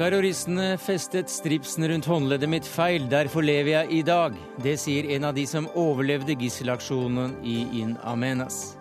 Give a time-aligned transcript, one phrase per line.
[0.00, 4.38] Terroristene festet stripsen rundt håndleddet mitt feil, derfor lever jeg i dag.
[4.64, 8.78] Det sier en av de som overlevde gisselaksjonen i In Amenas.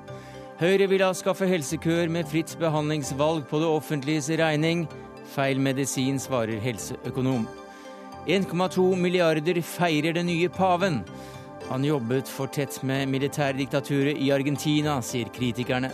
[0.62, 4.88] Høyre vil avskaffe helsekøer med fritt behandlingsvalg på det offentliges regning.
[5.36, 7.50] Feil medisin, svarer helseøkonom.
[8.24, 11.02] 1,2 milliarder feirer den nye paven.
[11.68, 15.92] Han jobbet for tett med militærdiktaturet i Argentina, sier kritikerne.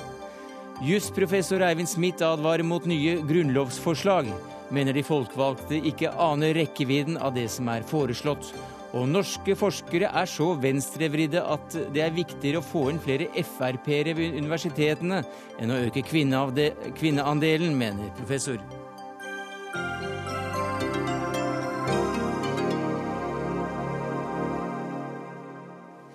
[0.86, 4.30] Jusprofessor Eivind Smith advarer mot nye grunnlovsforslag
[4.74, 8.54] mener de folkevalgte ikke aner rekkevidden av det som er foreslått.
[8.96, 14.16] Og norske forskere er så venstrevridde at det er viktigere å få inn flere Frp-ere
[14.16, 15.20] ved universitetene
[15.60, 18.62] enn å øke kvinneandelen, mener professor.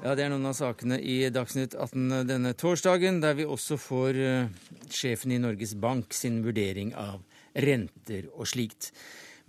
[0.01, 4.17] Ja, Det er noen av sakene i Dagsnytt 18 denne torsdagen, der vi også får
[4.17, 7.21] uh, sjefen i Norges Bank sin vurdering av
[7.54, 8.90] renter og slikt.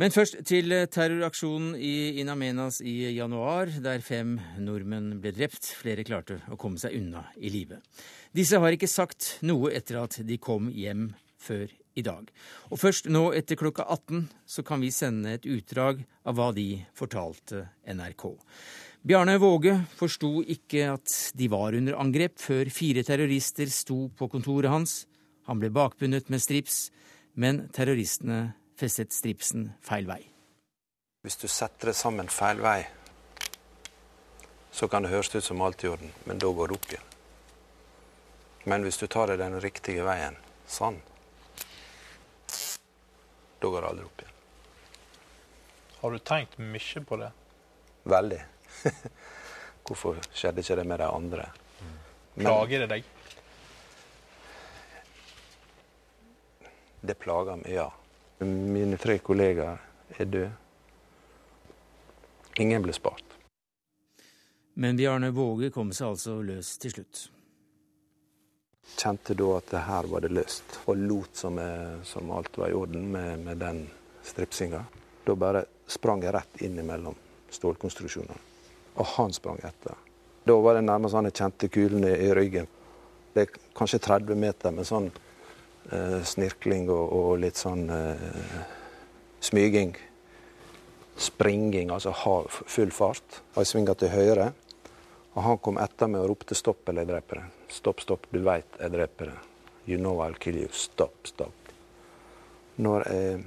[0.01, 5.67] Men først til terroraksjonen i In Amenas i januar, der fem nordmenn ble drept.
[5.77, 7.77] Flere klarte å komme seg unna i live.
[8.33, 11.67] Disse har ikke sagt noe etter at de kom hjem før
[11.99, 12.29] i dag.
[12.71, 16.81] Og først nå etter klokka 18 så kan vi sende et utdrag av hva de
[16.97, 18.25] fortalte NRK.
[19.05, 24.71] Bjarne Våge forsto ikke at de var under angrep før fire terrorister sto på kontoret
[24.71, 25.03] hans.
[25.49, 26.87] Han ble bakbundet med strips
[27.33, 30.21] men terroristene festet stripsen feil vei.
[31.21, 32.81] Hvis du setter det sammen feil vei,
[34.71, 37.07] så kan det høres ut som alt i orden, men da går det opp igjen.
[38.71, 40.37] Men hvis du tar det den riktige veien,
[40.69, 40.99] sånn,
[43.61, 44.37] da går det aldri opp igjen.
[46.01, 47.31] Har du tenkt mye på det?
[48.09, 48.39] Veldig.
[49.85, 51.49] Hvorfor skjedde ikke det med de andre?
[52.37, 53.09] Plager det deg?
[57.01, 57.87] Det plager meg, ja.
[58.45, 59.81] Mine tre kollegaer
[60.17, 60.51] er døde.
[62.59, 63.23] Ingen ble spart.
[64.73, 67.21] Men Bjarne Våge kom seg altså løs til slutt.
[68.97, 71.57] Kjente da at her var det løst, og lot som,
[72.03, 73.81] som alt var i orden med, med den
[74.25, 74.83] stripsinga.
[75.25, 77.17] Da bare sprang jeg rett inn mellom
[77.51, 78.37] stålkonstruksjonene.
[78.99, 79.95] Og han sprang etter.
[80.45, 82.69] Da var det nærmest sånn jeg kjente kulene i ryggen.
[83.33, 85.30] Det er kanskje 30 meter, men sånn eh,
[86.23, 88.25] snirkling og, og, litt sånn eh,
[89.43, 89.95] smyging.
[91.21, 92.13] Springing, altså
[92.65, 93.41] full fart.
[93.53, 94.51] Og jeg svinga til høyre.
[95.35, 97.57] Og han kom etter meg og ropte 'stopp, eller jeg dreper deg'.
[97.71, 99.49] 'Stopp, stopp, du veit jeg dreper deg'.
[99.87, 100.73] 'You know I'll kill you'.
[100.73, 101.71] Stopp, stopp.
[102.77, 103.43] Når jeg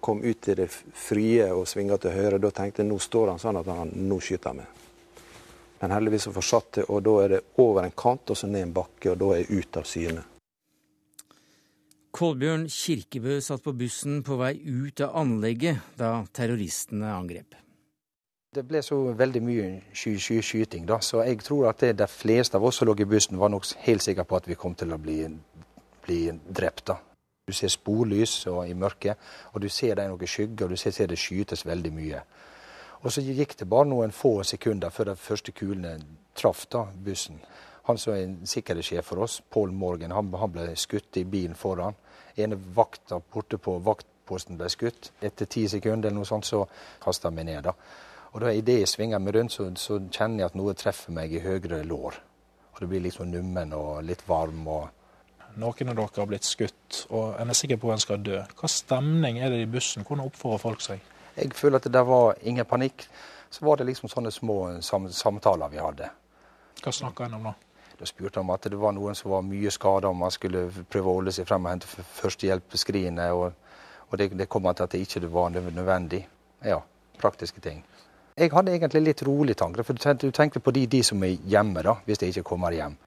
[0.00, 3.38] kom ut i det frie og svinga til høyre, da tenkte jeg nå står han
[3.42, 4.66] sånn at han nå skyter meg.
[5.80, 8.62] Men heldigvis så fortsatte jeg, og da er det over en kant og så ned
[8.62, 10.24] en bakke, og da er jeg ute av syne.
[12.16, 17.52] Kolbjørn Kirkebø satt på bussen på vei ut av anlegget da terroristene angrep.
[18.56, 22.56] Det ble så veldig mye sky, sky, skyting, da, så jeg tror at de fleste
[22.56, 24.96] av oss som lå i bussen, var nok helt sikre på at vi kom til
[24.96, 25.18] å bli,
[26.06, 26.86] bli drept.
[26.88, 26.96] da.
[27.44, 29.20] Du ser sporlys i mørket,
[29.52, 32.24] og du ser det er noen skygger, og du ser, det skytes veldig mye.
[33.02, 35.98] Og så gikk det bare noen få sekunder før de første kulene
[36.32, 37.44] traff da, bussen.
[37.86, 41.94] Han som er sikkerhetssjef for oss, Paul Morgan, han, han ble skutt i bilen foran
[42.36, 45.12] ene vakta borte på vaktposten ble skutt.
[45.24, 46.64] Etter ti sekunder eller noe sånt, så
[47.02, 47.62] kasta jeg meg ned.
[47.68, 47.74] da.
[48.32, 51.32] Og da Idet jeg svinger meg rundt, så, så, kjenner jeg at noe treffer meg
[51.32, 52.20] i høyre lår.
[52.74, 54.66] Og Det blir liksom nummen og litt varm.
[54.68, 54.88] og...
[55.56, 58.42] Noen av dere har blitt skutt, og en er sikker på at en skal dø.
[58.58, 60.04] Hva stemning er det i bussen?
[60.04, 61.00] Hvordan oppfører folk seg?
[61.36, 63.06] Jeg føler at det var ingen panikk.
[63.50, 66.10] Så var det liksom sånne små sam samtaler vi hadde.
[66.82, 67.54] Hva snakka en om da?
[67.98, 70.66] Da spurte han om at det var noen som var mye skada, om man skulle
[70.90, 73.32] prøve å holde seg frem og hente førstehjelpsskrinet.
[73.32, 73.52] Og,
[74.10, 76.26] og det, det, kom til at det ikke var nødvendig.
[76.64, 76.82] Ja,
[77.20, 77.82] praktiske ting.
[78.36, 81.80] Jeg hadde egentlig litt rolig tanke, for du tenkte på de, de som er hjemme,
[81.82, 82.98] da, hvis de ikke kommer hjem.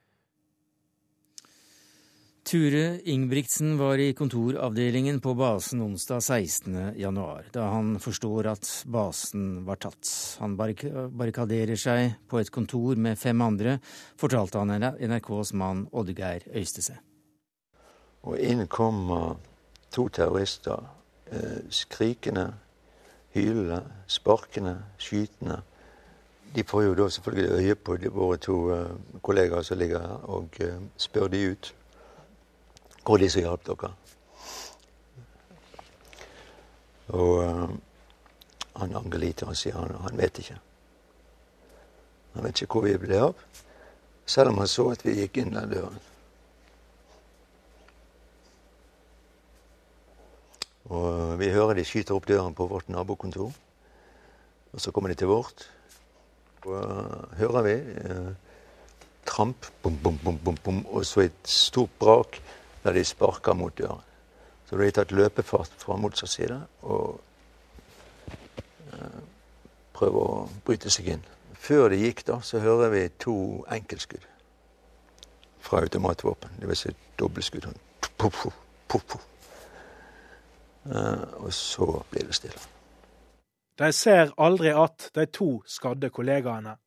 [2.50, 9.78] Ture Ingebrigtsen var i kontoravdelingen på basen onsdag 16.1, da han forstår at basen var
[9.78, 10.10] tatt.
[10.40, 13.78] Han barrikaderer seg på et kontor med fem andre,
[14.18, 16.98] fortalte han NRKs mann Oddgeir Øystese.
[18.26, 19.38] Og inn kommer
[19.94, 20.90] to terrorister,
[21.30, 22.54] eh, skrikende,
[23.38, 25.62] hylende, sparkende, skytende.
[26.56, 30.50] De får jo da selvfølgelig øye på våre to eh, kollegaer som ligger her, og
[30.66, 31.76] eh, spør de ut.
[33.04, 33.92] Hvor de som hjalp dere.
[37.10, 37.70] Og uh,
[38.80, 40.60] han Angelita han sier han, han vet ikke.
[42.36, 43.40] Han vet ikke hvor vi ble av,
[44.30, 45.98] selv om han så at vi gikk inn den døren.
[50.90, 53.52] Og vi hører de skyter opp døren på vårt nabokontor.
[54.74, 55.66] Og så kommer de til vårt.
[56.66, 57.76] Og uh, hører vi
[58.06, 58.32] uh,
[59.26, 62.40] tramp, bom, bom, bom, bom, bom, og så et stort brak
[62.84, 64.06] der de sparker mot døren.
[64.66, 67.20] Så da har de tatt løpefart fra motsatt side og
[68.94, 69.22] uh,
[69.98, 71.24] prøver å bryte seg inn.
[71.60, 73.36] Før de gikk, da, så hører vi to
[73.72, 74.28] enkeltskudd
[75.60, 76.54] fra automatvåpen.
[76.60, 77.68] Det vil si dobbeltskudd.
[78.18, 78.46] Puff,
[78.88, 79.26] puff, puff.
[80.86, 82.62] Uh, og så blir det stille.
[83.80, 86.78] De ser aldri at de to skadde kollegaene.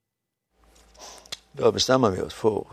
[1.52, 2.66] Da bestemmer vi oss for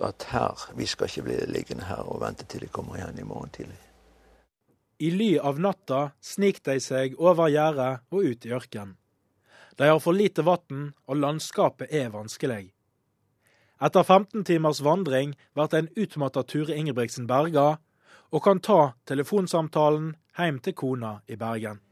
[0.00, 3.26] at her, vi skal ikke bli liggende her og vente til de kommer igjen i
[3.28, 3.76] morgen tidlig.
[4.98, 8.94] I ly av natta sniker de seg over gjerdet og ut i ørkenen.
[9.76, 12.70] De har for lite vann, og landskapet er vanskelig.
[13.76, 17.76] Etter 15 timers vandring blir en utmatta Ture Ingebrigtsen berga,
[18.32, 21.82] og kan ta telefonsamtalen hjem til kona i Bergen.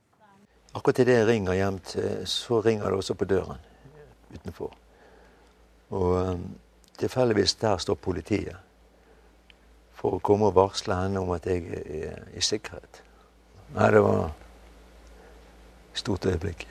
[0.74, 3.60] Akkurat idet jeg ringer hjem, til, så ringer det også på døren
[4.32, 4.72] utenfor.
[5.90, 6.46] Og um,
[6.98, 8.56] tilfeldigvis der står politiet
[9.94, 13.02] for å komme og varsle henne om at jeg er i sikkerhet.
[13.74, 16.66] Nei, det var et stort øyeblikk.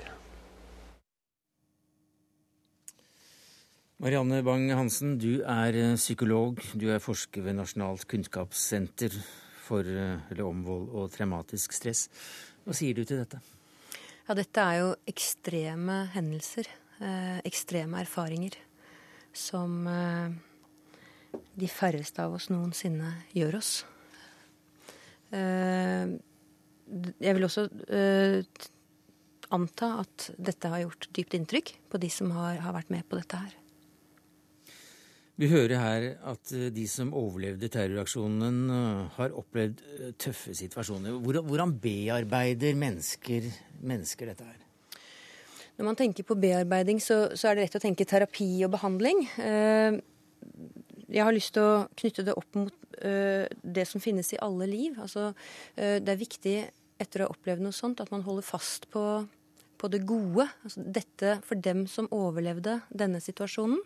[4.04, 6.58] Marianne Bang-Hansen, du er eh, psykolog.
[6.76, 9.16] Du er forsker ved Nasjonalt kunnskapssenter
[9.64, 12.10] for, eh, eller om vold og traumatisk stress.
[12.66, 13.40] Hva sier du til dette?
[14.28, 16.68] Ja, dette er jo ekstreme hendelser.
[17.00, 18.60] Eh, ekstreme erfaringer.
[19.34, 20.36] Som eh,
[21.58, 23.72] de færreste av oss noensinne gjør oss.
[25.34, 26.14] Eh,
[27.24, 28.44] jeg vil også eh,
[29.54, 33.18] anta at dette har gjort dypt inntrykk på de som har, har vært med på
[33.18, 33.60] dette her.
[35.42, 38.60] Vi hører her at de som overlevde terroraksjonen,
[39.16, 39.82] har opplevd
[40.22, 41.16] tøffe situasjoner.
[41.26, 43.50] Hvordan, hvordan bearbeider mennesker,
[43.82, 44.62] mennesker, dette her?
[45.78, 49.24] Når man tenker på bearbeiding, så, så, er det rett å tenke terapi og behandling.
[51.14, 55.00] Jeg har lyst til å knytte det opp mot det som finnes i alle liv.
[55.02, 55.32] Altså,
[55.76, 56.54] det er viktig
[57.02, 59.04] etter å ha opplevd noe sånt at man holder fast på,
[59.82, 60.46] på det gode.
[60.62, 63.82] Altså, dette for dem som overlevde denne situasjonen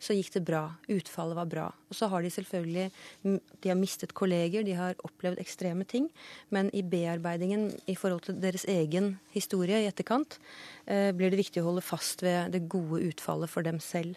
[0.00, 0.62] så gikk det bra.
[0.88, 1.66] Utfallet var bra.
[1.90, 2.86] Og så har de selvfølgelig
[3.20, 6.08] de har mistet kolleger, de har opplevd ekstreme ting.
[6.48, 10.38] Men i bearbeidingen i forhold til deres egen historie i etterkant
[10.86, 14.16] eh, blir det viktig å holde fast ved det gode utfallet for dem selv.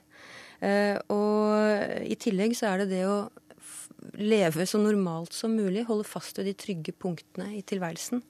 [0.64, 3.26] Eh, og i tillegg så er det det å
[4.20, 8.24] leve så normalt som mulig, holde fast ved de trygge punktene i tilværelsen.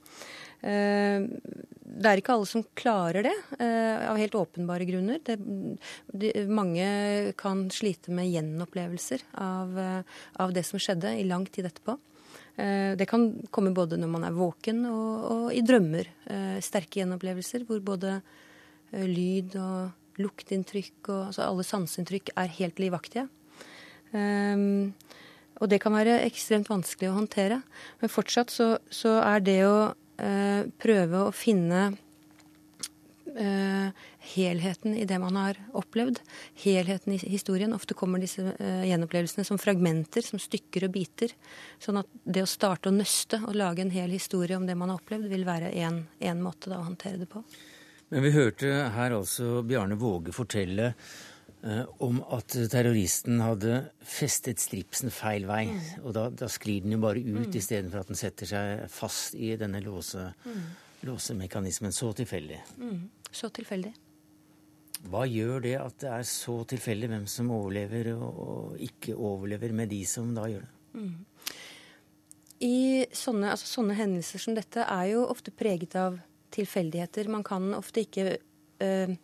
[0.64, 1.26] Eh,
[1.84, 5.20] det er ikke alle som klarer det, eh, av helt åpenbare grunner.
[5.24, 5.36] Det,
[6.08, 10.02] de, mange kan slite med gjenopplevelser av, eh,
[10.40, 12.00] av, det som skjedde i lang tid etterpå.
[12.54, 16.06] Det kan komme både når man er våken og, og i drømmer.
[16.62, 18.20] Sterke gjenopplevelser hvor både
[18.94, 23.26] lyd og luktinntrykk og altså alle sanseinntrykk er helt livaktige.
[24.14, 27.58] Og det kan være ekstremt vanskelig å håndtere.
[28.04, 29.78] Men fortsatt så, så er det å
[30.22, 31.88] Eh, prøve å finne
[33.34, 36.22] eh, helheten i det man har opplevd.
[36.64, 37.74] Helheten i historien.
[37.74, 41.34] Ofte kommer disse eh, gjenopplevelsene som fragmenter, som stykker og biter.
[41.82, 44.94] Sånn at det å starte å nøste og lage en hel historie om det man
[44.94, 47.44] har opplevd, vil være én måte da, å håndtere det på.
[48.14, 50.92] Men vi hørte her altså Bjarne Våge fortelle
[52.04, 55.64] om at terroristen hadde festet stripsen feil vei.
[55.70, 55.84] Mm.
[56.04, 57.60] Og da, da, sklir den jo bare ut mm.
[57.60, 60.66] istedenfor at den setter seg fast i denne låse, mm.
[61.08, 61.96] låsemekanismen.
[61.96, 62.60] Så tilfeldig.
[62.82, 63.08] Mm.
[63.32, 63.94] Så tilfeldig.
[65.08, 69.92] Hva gjør det at det er så tilfeldig hvem som overlever og ikke overlever, med
[69.92, 70.74] de som da gjør det?
[71.00, 71.58] Mm.
[72.64, 72.78] I
[73.12, 76.20] sånne, altså sånne hendelser som dette er jo ofte preget av
[76.56, 77.32] tilfeldigheter.
[77.32, 78.50] Man kan ofte ikke øh,
[78.84, 79.16] Eh,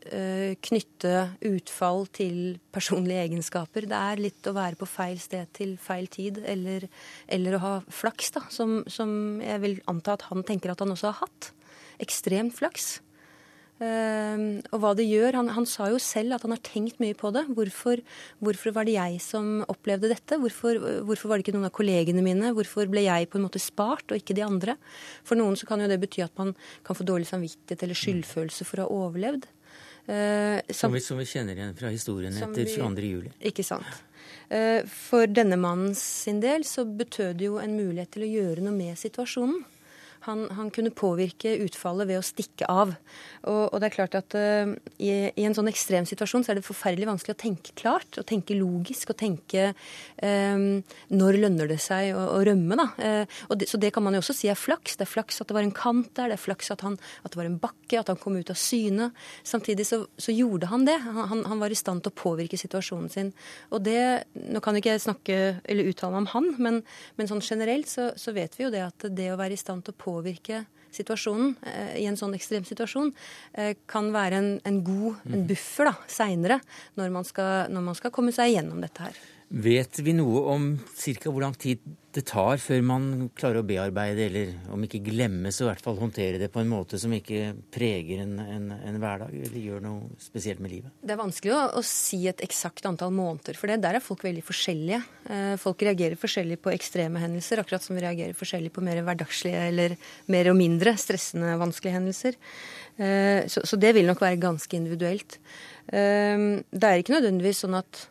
[0.00, 1.14] knytte
[1.44, 3.84] utfall til personlige egenskaper.
[3.90, 6.86] Det er litt å være på feil sted til feil tid, eller,
[7.28, 9.12] eller å ha flaks, da, som, som,
[9.44, 11.52] jeg vil anta at han tenker at han også har hatt.
[12.00, 12.98] Ekstremt flaks.
[13.80, 17.16] Uh, og hva det gjør han, han, sa jo selv at han har tenkt mye
[17.16, 17.46] på det.
[17.56, 18.02] Hvorfor,
[18.44, 20.36] hvorfor var det jeg som opplevde dette?
[20.40, 20.76] Hvorfor,
[21.08, 22.52] hvorfor, var det ikke noen av kollegene mine?
[22.56, 24.76] Hvorfor ble jeg på en måte spart, og ikke de andre?
[25.24, 26.52] For noen så kan jo det bety at man
[26.84, 29.48] kan få dårlig samvittighet eller skyldfølelse for å ha overlevd.
[30.08, 33.10] Uh, som, vi, som, vi, kjenner igjen fra historien etter 22.
[33.10, 33.32] juli.
[33.50, 33.86] Ikke sant.
[34.50, 38.64] Uh, for denne mannen sin del så betød det jo en mulighet til å gjøre
[38.66, 39.60] noe med situasjonen.
[40.26, 42.92] Han, han kunne påvirke utfallet ved å stikke av.
[43.48, 46.60] Og, og det er klart at uh, i, i, en sånn ekstrem situasjon så er
[46.60, 49.70] det forferdelig vanskelig å tenke klart, og tenke logisk, og tenke
[50.20, 52.88] um, når lønner det seg å, å rømme, da.
[53.00, 54.98] Uh, det, så det kan man jo også si er flaks.
[55.00, 57.32] Det er flaks at det var en kant der, det er flaks at, han, at
[57.32, 59.10] det var en bakke, at han kom ut av syne.
[59.46, 60.98] Samtidig så, så gjorde han det.
[61.06, 63.32] Han, han, var i stand til å påvirke situasjonen sin.
[63.72, 64.00] Og det,
[64.50, 66.80] Nå kan ikke jeg snakke eller uttale meg om han, men,
[67.18, 69.84] men sånn generelt så, så, vet vi jo det at det å være i stand
[69.86, 70.09] til å påvirke
[70.90, 73.12] situasjonen eh, i en sånn ekstrem situasjon
[73.54, 75.44] eh, kan være en, en god en mm.
[75.50, 76.60] buffer da, seinere,
[76.98, 77.12] når,
[77.70, 79.20] når man skal komme seg gjennom dette her.
[79.50, 81.26] Vet vi noe om ca.
[81.26, 81.80] hvor lang tid
[82.14, 83.04] det tar før man
[83.38, 86.70] klarer å bearbeide, eller om ikke glemme, så i hvert fall håndtere det på en
[86.70, 90.92] måte som ikke preger en, en, en hverdag eller gjør noe spesielt med livet?
[91.02, 93.80] Det er vanskelig å, å si et eksakt antall måneder, for det.
[93.82, 95.00] der er folk veldig forskjellige.
[95.30, 99.66] Eh, folk reagerer forskjellig på ekstreme hendelser, akkurat som vi reagerer forskjellig på mer hverdagslige
[99.72, 99.96] eller
[100.30, 102.38] mer og mindre stressende, vanskelige hendelser.
[103.02, 105.38] Eh, så, så det vil nok være ganske individuelt.
[105.90, 108.09] Eh, det er ikke nødvendigvis sånn at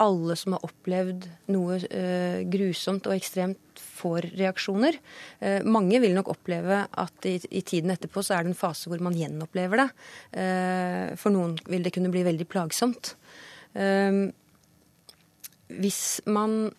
[0.00, 3.58] alle som har opplevd noe uh, grusomt og ekstremt,
[4.00, 4.96] får reaksjoner.
[5.42, 8.88] Uh, mange vil nok oppleve at i, i, tiden etterpå så er det en fase
[8.88, 9.88] hvor man gjenopplever det.
[10.32, 13.14] Uh, for noen vil det kunne bli veldig plagsomt.
[13.78, 14.30] Ehm,
[15.80, 16.72] hvis man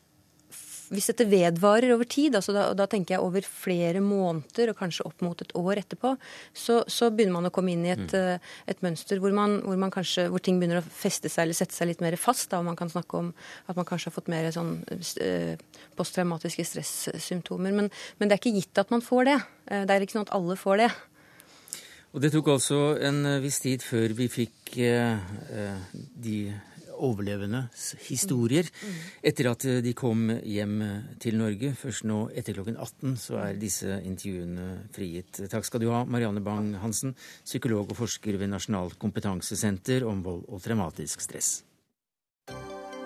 [0.92, 5.06] hvis dette vedvarer over tid, altså da, da, tenker jeg over flere måneder og kanskje
[5.08, 6.14] opp mot et år etterpå,
[6.54, 8.18] så, så begynner man å komme inn i et, mm.
[8.22, 11.58] Eh, et mønster hvor, man, hvor, man kanskje, hvor, ting begynner å feste seg eller
[11.58, 12.50] sette seg litt mer fast.
[12.52, 13.30] Da, og man kan snakke om
[13.72, 14.74] at man kanskje har fått mer sånn
[15.24, 15.56] eh,
[16.00, 17.72] posttraumatiske stressymptomer.
[17.78, 17.88] Men,
[18.20, 19.38] men, det er ikke gitt at man får det.
[19.72, 20.92] Eh, det er ikke sånn at alle får det.
[22.12, 26.38] Og Det tok altså en viss tid før vi fikk eh, de
[27.02, 28.70] overlevendes historier
[29.26, 30.78] etter at de kom hjem
[31.22, 31.74] til Norge.
[31.78, 35.44] Først nå etter klokken 18 så er disse intervjuene frigitt.
[35.52, 37.16] Takk skal du ha, Marianne Bang-Hansen,
[37.46, 41.62] psykolog og forsker ved Nasjonalt kompetansesenter om vold og traumatisk stress.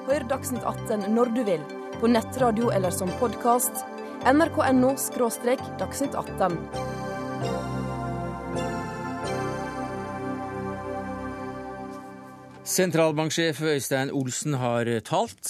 [0.06, 1.64] Hør Dagsnytt 18 når du vil,
[1.98, 3.86] på nettradio eller som podkast.
[4.26, 4.94] nrk.no–
[5.82, 7.65] dagsnytt 18.
[12.66, 15.46] Sentralbanksjef Øystein Olsen har talt,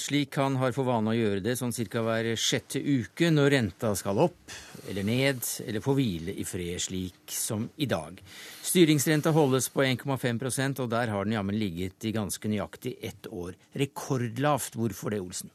[0.00, 2.00] slik han har for vane å gjøre det sånn ca.
[2.00, 4.54] hver sjette uke når renta skal opp
[4.88, 8.16] eller ned, eller få hvile i fred, slik som i dag.
[8.64, 13.52] Styringsrenta holdes på 1,5% og der har den jammen ligget i ganske nøyaktig ett år.
[13.76, 14.78] Rekordlavt.
[14.80, 15.52] Hvorfor det, Olsen?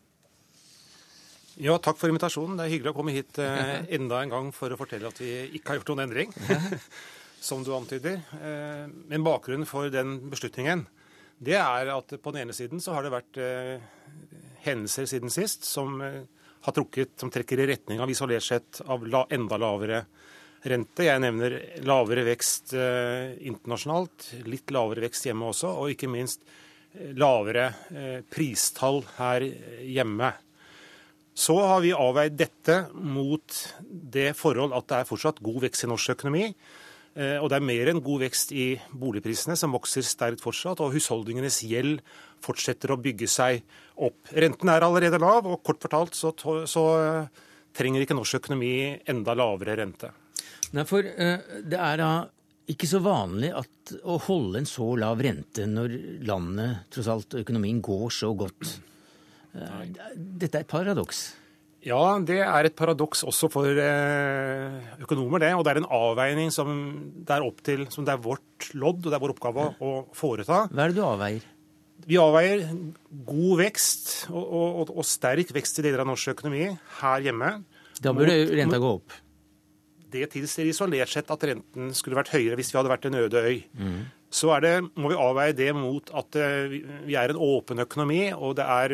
[1.58, 2.60] Ja, takk for invitasjonen.
[2.60, 5.34] Det er hyggelig å komme hit eh, enda en gang for å fortelle at vi
[5.58, 6.38] ikke har gjort noen endring.
[7.42, 8.22] som du antyder.
[8.42, 10.86] Eh, men bakgrunnen for den beslutningen
[11.42, 13.82] det er at på den ene siden så har det vært eh,
[14.62, 16.22] hendelser siden sist som, eh,
[16.62, 20.04] har trukket, som trekker i retning av isolert sett av enda lavere
[20.62, 21.08] rente.
[21.08, 26.46] Jeg nevner lavere vekst internasjonalt, litt lavere vekst hjemme også, og ikke minst
[27.18, 27.72] lavere
[28.30, 29.48] pristall her
[29.82, 30.30] hjemme.
[31.34, 33.58] Så har vi avveid dette mot
[33.90, 36.52] det forhold at det er fortsatt god vekst i norsk økonomi.
[37.12, 38.66] Eh, og det er mer enn god vekst i
[38.96, 40.80] boligprisene, som vokser sterkt fortsatt.
[40.84, 42.00] Og husholdningenes gjeld
[42.44, 43.66] fortsetter å bygge seg
[44.02, 44.32] opp.
[44.32, 46.32] Renten er allerede lav, og kort fortalt så,
[46.70, 47.42] så eh,
[47.76, 48.76] trenger ikke norsk økonomi
[49.12, 50.14] enda lavere rente.
[50.72, 52.12] Nei, for uh, det er da
[52.72, 57.82] ikke så vanlig at, å holde en så lav rente når landet, tross alt, økonomien
[57.84, 58.78] går så godt.
[59.52, 61.26] Dette er et paradoks?
[61.82, 65.54] Ja, det er et paradoks også for eh, økonomer, det.
[65.58, 66.70] Og det er en avveining som
[67.26, 69.96] det er opp til, som det er vårt lodd og det er vår oppgave å
[70.18, 70.68] foreta.
[70.70, 71.50] Hva er det du avveier?
[72.06, 72.64] Vi avveier
[73.26, 76.70] god vekst og, og, og sterk vekst i deler av norsk økonomi
[77.02, 77.52] her hjemme.
[78.02, 79.20] Da burde renta gå opp?
[80.12, 83.46] Det tilsier isolert sett at renten skulle vært høyere hvis vi hadde vært en øde
[83.46, 83.62] øy.
[83.78, 84.02] Mm.
[84.32, 86.76] Så det, må vi avveie det mot at eh,
[87.08, 88.94] vi er en åpen økonomi, og det er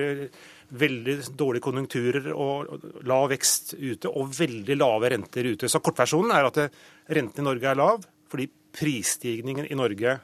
[0.70, 5.70] veldig dårlige konjunkturer og lav vekst ute, og veldig lave renter ute.
[5.72, 6.60] Så kortversjonen er at
[7.16, 10.18] renten i Norge er lav fordi prisstigningen i Norge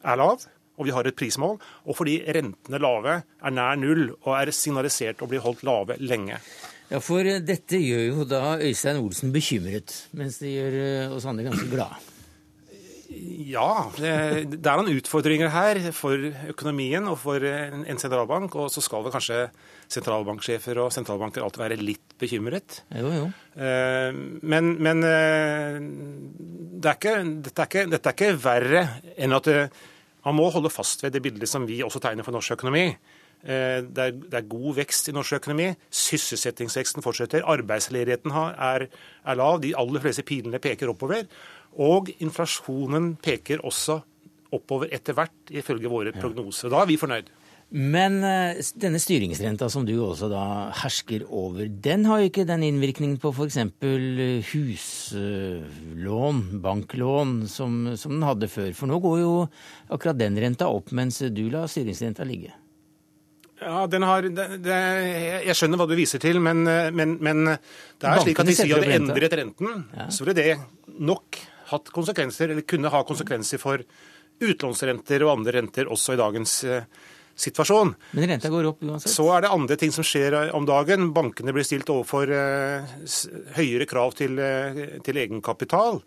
[0.00, 0.46] er lav,
[0.80, 5.20] og vi har et prismål, og fordi rentene lave er nær null og er signalisert
[5.20, 6.40] å bli holdt lave lenge.
[6.90, 11.46] Ja, For dette gjør jo da Øystein Olsen bekymret, mens det gjør eh, oss andre
[11.50, 12.00] ganske glade.
[13.10, 14.10] Ja, det,
[14.62, 16.14] er noen utfordringer her for
[16.52, 18.54] økonomien og for en sentralbank.
[18.54, 19.40] Og så skal vel kanskje
[19.90, 22.82] sentralbanksjefer og sentralbanker alltid være litt bekymret.
[22.94, 23.24] Jo, jo.
[23.58, 24.14] Eh,
[24.46, 27.16] men, men eh, det er ikke,
[27.48, 28.84] dette, er ikke, dette, er ikke, verre
[29.18, 29.50] enn at
[30.24, 32.92] man må holde fast ved det bildet som vi også tegner for norsk økonomi.
[33.40, 35.70] Eh, det er, det er, god vekst i norsk økonomi.
[36.02, 37.46] Sysselsettingsveksten fortsetter.
[37.48, 39.60] Arbeidsledigheten er, er, lav.
[39.64, 41.26] De aller fleste pilene peker oppover.
[41.80, 44.00] Og inflasjonen peker også
[44.50, 46.72] oppover etter hvert, ifølge våre prognoser.
[46.72, 47.28] Da er vi fornøyd.
[47.70, 50.42] Men eh, denne styringsrenta som du også da
[50.80, 53.60] hersker over, den har jo ikke den innvirkningen på f.eks.
[54.50, 58.72] huslån, banklån, som, som, den hadde før.
[58.74, 59.34] For nå går jo
[59.86, 62.50] akkurat den renta opp, mens du lar styringsrenta ligge.
[63.60, 64.76] Ja, den har, det, det,
[65.44, 68.72] Jeg skjønner hva du viser til, men, men, men det er slik at hvis vi
[68.72, 70.08] hadde endret renten, ja.
[70.08, 70.56] så ville det
[70.96, 71.38] nok
[71.70, 73.84] hatt konsekvenser, eller kunne ha konsekvenser for
[74.40, 76.80] utlånsrenter og andre renter også i dagens uh,
[77.36, 77.92] situasjon.
[78.16, 79.12] Men renta går opp uansett?
[79.12, 81.12] Så er det andre ting som skjer eh, om dagen.
[81.16, 82.32] Bankene blir stilt overfor
[83.56, 84.40] høyere krav til,
[85.04, 86.00] til egenkapital.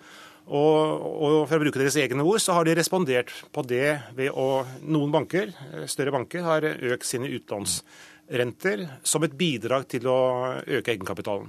[0.44, 4.34] Og, og, for å bruke deres egne ord, så har de respondert på det ved
[4.36, 5.54] å Noen banker,
[5.88, 10.20] større banker, har økt sine utlånsrenter som et bidrag til å
[10.60, 11.48] øke egenkapitalen.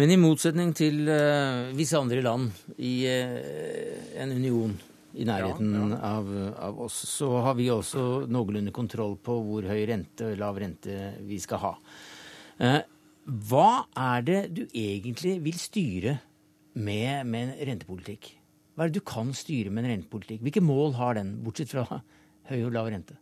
[0.00, 2.48] Men i motsetning til uh, visse andre land
[2.80, 4.72] i uh, en union
[5.12, 5.98] i nærheten ja, ja.
[6.08, 6.30] Av,
[6.70, 11.12] av, oss, så har vi også noenlunde kontroll på hvor høy rente og lav rente
[11.28, 11.74] vi skal ha.
[12.56, 12.80] Uh,
[13.50, 16.16] hva er det du egentlig vil styre
[16.74, 18.32] med, med en rentepolitikk?
[18.72, 20.40] Hva er det du kan styre med en rentepolitikk?
[20.46, 22.00] Hvilke mål har den, bortsett fra
[22.50, 23.18] høy og lav rente?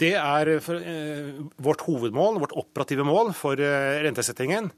[0.00, 4.72] Det er for, eh, vårt hovedmål, vårt operative mål for eh, rentesettingen,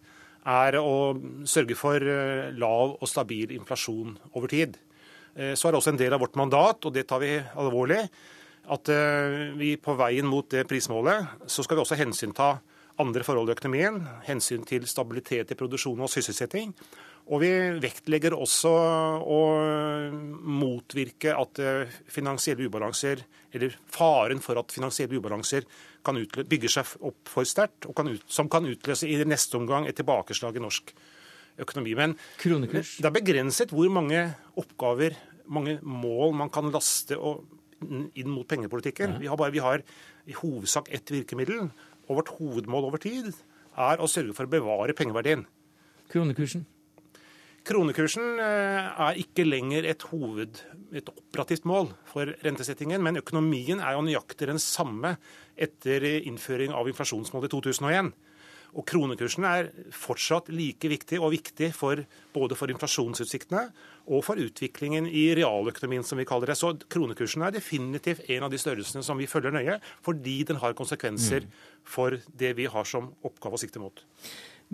[0.46, 1.16] er å
[1.48, 4.76] sørge for eh, lav og stabil inflasjon over tid.
[5.34, 8.02] Eh, så er det også en del av vårt mandat, og det tar vi alvorlig,
[8.76, 12.56] at eh, vi på veien mot det prismålet, så skal vi også hensynta
[13.02, 14.00] andre forhold i økonomien.
[14.26, 16.72] Hensyn til stabilitet i produksjon og sysselsetting.
[17.26, 17.50] Og vi
[17.82, 18.70] vektlegger også
[19.26, 19.40] å
[20.46, 23.24] motvirke at eh, finansielle ubalanser,
[23.56, 25.66] eller faren for at finansielle ubalanser
[26.06, 27.88] kan bygger seg opp for sterkt,
[28.30, 31.14] som kan utløse i neste omgang et tilbakeslag i norsk økonomi
[31.62, 31.94] økonomi.
[31.96, 32.96] Men Kronekurs.
[33.00, 34.22] det er begrenset hvor mange
[34.58, 35.16] oppgaver,
[35.46, 39.16] mange mål man kan laste inn mot pengepolitikken.
[39.16, 39.22] Ja.
[39.22, 39.84] Vi, har bare, vi har
[40.26, 41.68] i hovedsak ett virkemiddel,
[42.06, 43.32] og vårt hovedmål over tid
[43.76, 45.44] er å sørge for å bevare pengeverdien.
[46.12, 46.64] Kronekursen?
[47.66, 50.60] Kronekursen eh, er ikke lenger et hoved,
[50.94, 55.16] et operativt mål for rentesettingen, men økonomien er jo nøyaktig den samme
[55.58, 58.12] etter innføring av inflasjonsmålet i 2001.
[58.76, 62.02] Og kronekursen er fortsatt like viktig og viktig for,
[62.34, 63.62] både for inflasjonsutsiktene
[64.06, 66.58] og for utviklingen i realøkonomien, som vi kaller det.
[66.60, 70.76] Så kronekursen er definitivt en av de størrelsene som vi følger nøye, fordi den har
[70.78, 71.56] konsekvenser mm.
[71.96, 74.04] for det vi har som oppgave å sikte mot.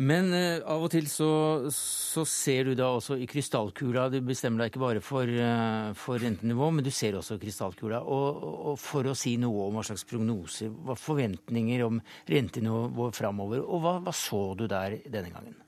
[0.01, 1.29] Men uh, av og til så,
[1.77, 6.23] så, ser du da også i krystallkula Du bestemmer deg ikke bare for, uh, for
[6.23, 8.01] rentenivå, men du ser også krystallkula.
[8.01, 12.01] Og, og, for å si noe om hva slags prognoser, hva forventninger om
[12.31, 15.59] rentenivå framover, og hva, hva, så du der denne gangen?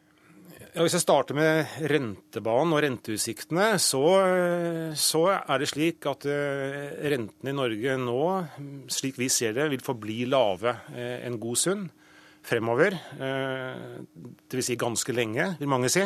[0.74, 4.00] Ja, hvis jeg starter med rentebanen og renteutsiktene, så,
[4.98, 8.24] så, er det slik at uh, rentene i Norge nå,
[8.88, 11.92] slik vi ser det, vil forbli lave en god stund
[12.44, 12.94] fremover.
[12.94, 14.00] Eh,
[14.50, 14.70] Dvs.
[14.70, 16.04] Si ganske lenge, vil mange si.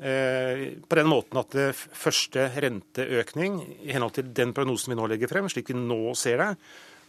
[0.00, 5.08] Eh, på den måten at det første renteøkning, i henhold til den prognosen vi nå
[5.10, 6.50] legger frem, slik vi nå ser det,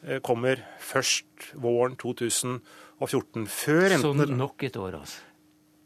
[0.03, 3.47] eh, kommer først våren 2014.
[3.47, 5.19] Før rentene Så nok et år, altså?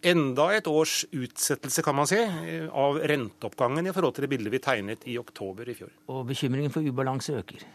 [0.05, 4.59] Enda et års utsettelse, kan man si, av renteoppgangen i forhold til det bildet vi
[4.59, 5.89] tegnet i oktober i fjor.
[6.09, 7.65] Og bekymringen for ubalanse øker?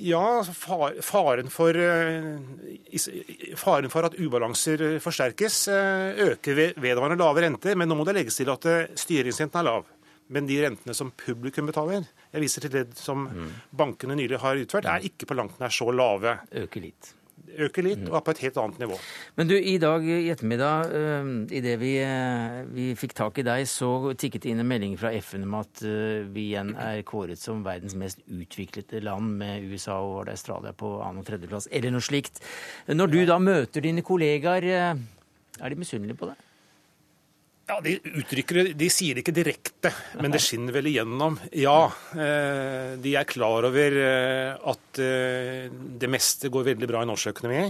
[0.00, 0.42] Ja,
[1.04, 2.38] faren for, eh,
[3.56, 7.76] faren for, at ubalanser forsterkes eh, øker ved vedvarende lave renter.
[7.76, 9.88] Men nå må det legges til at eh, styringsrenten er lav.
[10.30, 13.54] Men de rentene som publikum betaler, jeg viser til det som mm.
[13.76, 16.38] bankene nylig har utført, er ikke på langt nær så lave.
[16.64, 17.14] Øker litt
[17.66, 18.98] øker litt og er på et helt annet nivå.
[19.38, 23.66] Men du, i dag i ettermiddag, uh, idet vi, uh, vi fikk tak i deg,
[23.70, 27.40] så tikket det inn en melding fra FN om at uh, vi igjen er kåret
[27.40, 32.04] som verdens mest utviklede land, med USA og Australia på annen- og tredjeplass, eller noe
[32.04, 32.42] slikt.
[32.90, 36.38] Når du da møter dine kollegaer, er de misunnelige på det?
[37.70, 41.36] Ja, De uttrykker det, de sier det ikke direkte, men det skinner vel igjennom.
[41.54, 47.10] Ja, eh, de er klar over eh, at eh, det meste går veldig bra i
[47.12, 47.62] norsk økonomi.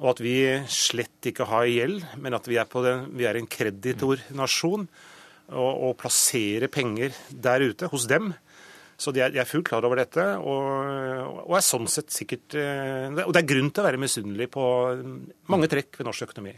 [0.00, 0.34] Og at vi
[0.72, 4.90] slett ikke har gjeld, men at vi er, den, vi er en kreditornasjon.
[5.50, 8.32] Og, og plasserer penger der ute, hos dem.
[9.00, 10.62] Så de er, de er fullt klar over dette, og,
[11.40, 14.64] og, er sånn sett sikkert Og det er grunn til å være misunnelig på
[15.50, 16.54] mange trekk ved norsk økonomi.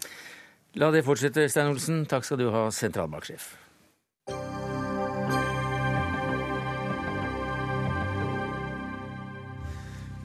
[0.80, 2.06] La det fortsette, Stein Olsen.
[2.08, 3.50] Takk skal du ha, sentralbanksjef.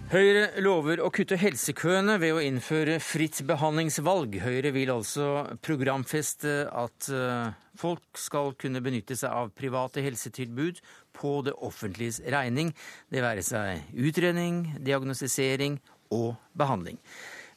[0.07, 4.38] Høyre lover å kutte helsekøene ved å innføre fritt behandlingsvalg.
[4.39, 5.25] Høyre vil altså
[5.60, 10.79] programfeste at eh, folk skal kunne benytte seg av private helsetilbud
[11.12, 12.71] på det offentliges regning,
[13.12, 15.75] det være seg utredning, diagnostisering
[16.15, 17.03] og behandling.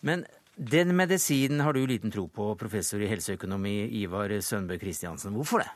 [0.03, 0.26] Men
[0.61, 5.33] den medisinen har du liten tro på, professor i helseøkonomi Ivar Sønbø Kristiansen.
[5.33, 5.70] Hvorfor det?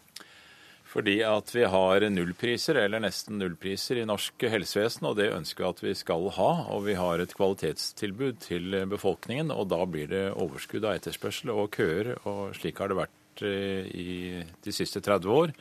[0.94, 5.70] Fordi at vi har nullpriser, eller nesten nullpriser, i norsk helsevesen, og det ønsker vi
[5.70, 6.50] at vi skal ha.
[6.76, 11.72] Og vi har et kvalitetstilbud til befolkningen, og da blir det overskudd av etterspørsel og
[11.74, 12.12] køer.
[12.28, 14.10] Og slik har det vært eh, i
[14.44, 15.54] de siste 30 år.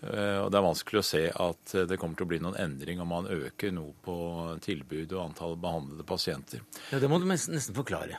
[0.00, 3.04] Eh, og det er vanskelig å se at det kommer til å bli noen endring
[3.04, 4.16] om man øker noe på
[4.64, 6.64] tilbud og antall behandlede pasienter.
[6.88, 8.18] Ja, Det må du nesten forklare.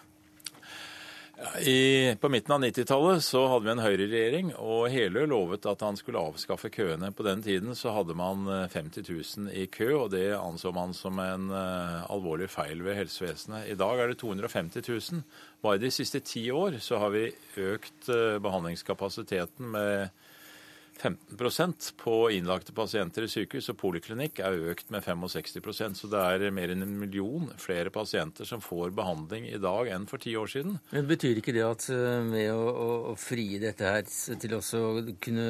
[1.62, 5.97] I, på midten av 90-tallet så hadde vi en høyreregjering, og Helø lovet at han
[6.00, 7.12] skulle avskaffe køene.
[7.13, 9.12] På den tiden så hadde man 50 eh,
[9.45, 13.69] 000 i kø, og det anså man som en uh, alvorlig feil ved helsevesenet.
[13.69, 14.82] I dag er det 250
[15.13, 15.21] 000.
[15.62, 17.28] Bare de siste ti år så har vi
[17.62, 20.10] økt uh, behandlingskapasiteten med
[20.97, 26.53] 15% på innlagte pasienter i sykehus, og poliklinikk er økt med 65% Så det er
[26.55, 30.51] mer enn en million flere pasienter som får behandling i dag enn for ti år
[30.51, 30.79] siden.
[30.91, 35.03] Men Betyr ikke det at eh, å, å, å frie dette her til også å
[35.23, 35.49] kunne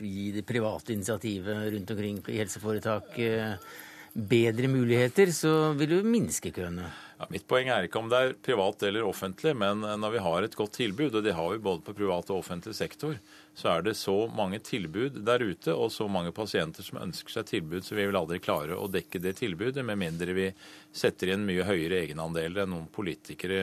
[0.00, 3.74] gi det private initiativet rundt omkring i helseforetak eh,
[4.16, 6.88] bedre muligheter, så vil du minske køene?
[7.16, 10.44] Ja, mitt poeng er ikke om det er privat eller offentlig, men når vi har
[10.44, 13.16] et godt tilbud, og det har vi både på privat og offentlig sektor,
[13.56, 17.48] så er det så mange tilbud der ute og så mange pasienter som ønsker seg
[17.48, 20.50] tilbud, så vi vil aldri klare å dekke det tilbudet, med mindre vi
[20.92, 23.62] setter inn mye høyere egenandeler enn noen politikere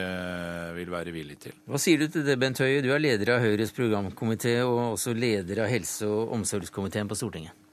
[0.74, 1.58] vil være villig til.
[1.70, 2.82] Hva sier du til det, Bent Høie?
[2.82, 7.63] Du er leder av Høyres programkomité og også leder av helse- og omsorgskomiteen på Stortinget.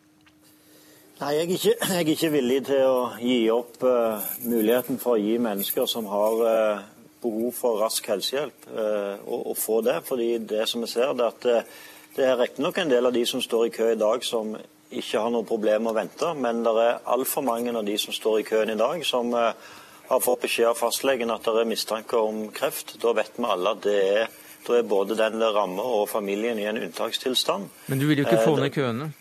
[1.22, 5.20] Nei, jeg er, ikke, jeg er, ikke, villig til å gi opp uh, muligheten for
[5.20, 6.82] å gi mennesker som har uh,
[7.22, 10.00] behov for rask helsehjelp, uh, å, få det.
[10.08, 11.78] Fordi det som vi ser, det er at
[12.16, 14.56] det er riktignok en del av de som står i kø i dag som
[14.92, 18.18] ikke har noe problem med å vente, men det er altfor mange av de som
[18.18, 22.20] står i køen i dag, som har fått beskjed av fastlegen at det er mistanke
[22.20, 22.98] om kreft.
[23.00, 26.60] Da vet vi alle at det er, da er både den det rammer og familien
[26.60, 27.72] i en unntakstilstand.
[27.94, 29.14] Men du vil jo ikke få ned køene?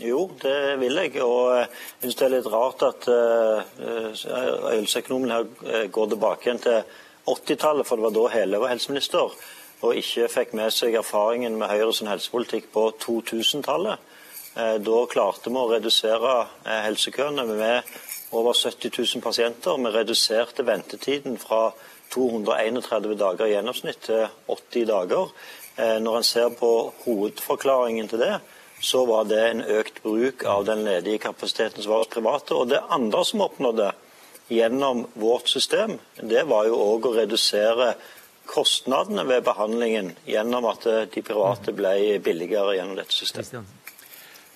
[0.00, 1.18] Jo, det vil jeg.
[1.24, 1.68] Og jeg
[2.02, 3.62] syns det er litt rart at uh,
[4.14, 6.82] her går tilbake igjen til
[7.28, 9.34] 80-tallet, for det var da Hele var helseminister,
[9.82, 14.06] og ikke fikk med seg erfaringen med Høyres helsepolitikk på 2000-tallet.
[14.54, 16.34] Uh, da klarte vi å redusere
[16.86, 17.94] helsekøene med
[18.38, 19.78] over 70 000 pasienter.
[19.82, 21.72] Vi reduserte ventetiden fra
[22.14, 25.32] 231 dager i gjennomsnitt til 80 dager.
[25.78, 26.68] Når en ser på
[27.04, 28.32] hovedforklaringen til det,
[28.80, 32.54] så var det en økt bruk av den ledige kapasiteten som var hos private.
[32.54, 33.90] Og det andre som oppnådde
[34.48, 37.94] gjennom vårt system, det var jo òg å redusere
[38.48, 43.74] kostnadene ved behandlingen gjennom at de private ble billigere gjennom dette systemet.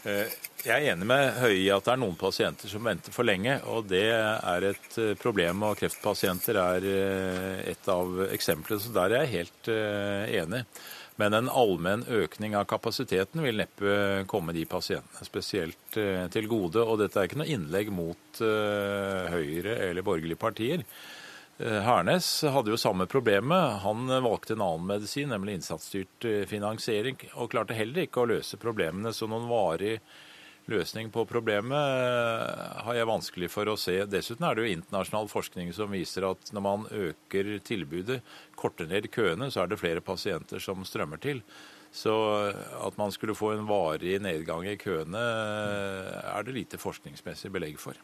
[0.02, 0.26] Eh,
[0.62, 3.54] jeg er enig med Høie i at det er noen pasienter som venter for lenge,
[3.70, 5.62] og det er et eh, problem.
[5.68, 9.72] Og kreftpasienter er eh, et av eksemplene, så der er jeg helt
[10.42, 10.64] enig.
[11.22, 16.82] Men en allmenn økning av kapasiteten vil neppe komme de pasientene spesielt eh, til gode.
[16.82, 20.82] Og dette er ikke noe innlegg mot uh, Høyre eller borgerlige partier.
[21.60, 23.78] Uh, Hernes hadde jo samme problemet.
[23.84, 29.14] Han valgte en annen medisin, nemlig innsatsstyrt finansiering, og klarte heller ikke å løse problemene.
[29.14, 30.00] Så noen varig
[30.70, 33.96] løsning på problemet eh, har jeg vanskelig for å se.
[34.10, 38.20] Dessuten er det jo internasjonal forskning som viser at når man øker tilbudet,
[38.58, 41.42] korter ned køene, så er det flere pasienter som strømmer til.
[41.92, 42.14] Så
[42.80, 47.78] at man skulle få en varig nedgang i køene, eh, er det lite forskningsmessig belegg
[47.80, 47.98] for.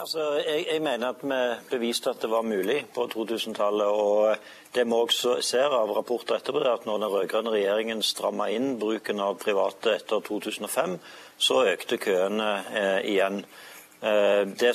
[0.00, 1.38] Altså, jeg, jeg, mener at vi
[1.74, 3.86] beviste at det var mulig på 2000-tallet.
[3.86, 4.36] og
[4.74, 8.78] Det vi også ser av rapporter etterpå, er at når den rød-grønne regjeringen stramma inn
[8.80, 10.96] bruken av private etter 2005,
[11.36, 13.42] så økte køene eh, igjen.
[14.00, 14.72] Eh, det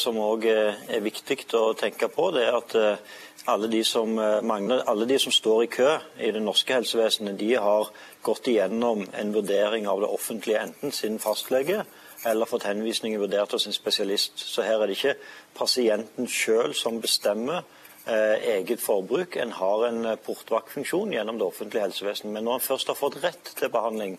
[0.00, 4.16] som òg eh, er viktig å tenke på, det er at eh, alle, de som,
[4.16, 7.92] eh, mangler, alle de som står i kø i det norske helsevesenet, de har
[8.24, 11.84] gått igjennom en vurdering av det offentlige, enten sin fastlege
[12.26, 14.38] eller fått henvisninger vurdert hos en spesialist.
[14.38, 15.16] Så her er det ikke
[15.58, 17.62] pasienten sjøl som bestemmer
[18.06, 19.36] eh, eget forbruk.
[19.36, 22.32] En har en eh, portvaktfunksjon gjennom det offentlige helsevesenet.
[22.34, 24.18] Men når en først har fått rett til behandling,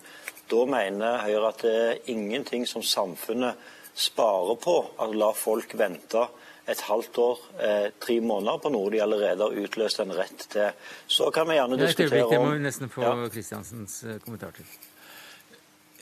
[0.50, 3.60] da mener Høyre at det er ingenting som samfunnet
[4.00, 6.28] sparer på å la folk vente
[6.70, 10.70] et halvt år, eh, tre måneder på noe de allerede har utløst en rett til.
[11.08, 13.30] Så kan vi gjerne diskutere om Det må vi nesten få ja.
[13.34, 14.66] Kristiansens eh, kommentar til.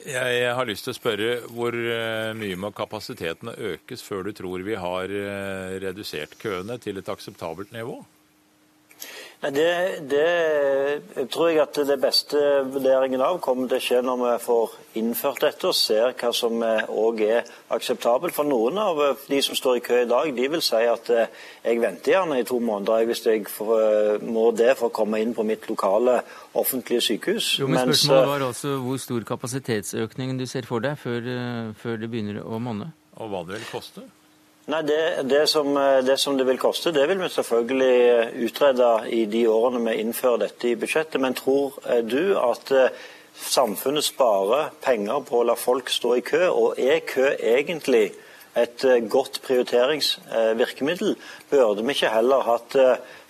[0.07, 4.63] Jeg har lyst til å spørre hvor eh, mye må kapasiteten økes før du tror
[4.63, 7.97] vi har eh, redusert køene til et akseptabelt nivå?
[9.37, 12.39] Det, det tror jeg at det beste
[12.73, 16.57] vurderingen av kommer til å skje når vi får innført dette og ser hva som
[16.57, 18.33] òg er akseptabelt.
[18.33, 21.29] For noen av de som står i kø i dag, de vil si at eh,
[21.61, 25.37] jeg venter gjerne i to måneder hvis jeg får, må det for å komme inn
[25.37, 26.17] på mitt lokale
[26.57, 27.53] offentlige sykehus.
[27.61, 32.01] Jo, men Spørsmålet var altså hvor stor kapasitetsøkningen du ser for deg før, eh, før
[32.01, 32.89] det begynner å monne?
[33.21, 34.09] Og hva det vil koste?
[34.67, 35.69] Nei, det, det, som,
[36.03, 40.41] det, som, det vil koste, det vil vi selvfølgelig utrede i de årene vi innfører
[40.41, 41.21] dette i budsjettet.
[41.23, 43.05] Men tror eh, du at eh,
[43.47, 46.41] samfunnet sparer penger på å la folk stå i kø?
[46.51, 48.09] Og er kø egentlig
[48.59, 51.15] et eh, godt prioriteringsvirkemiddel?
[51.47, 52.75] Burde vi ikke heller hatt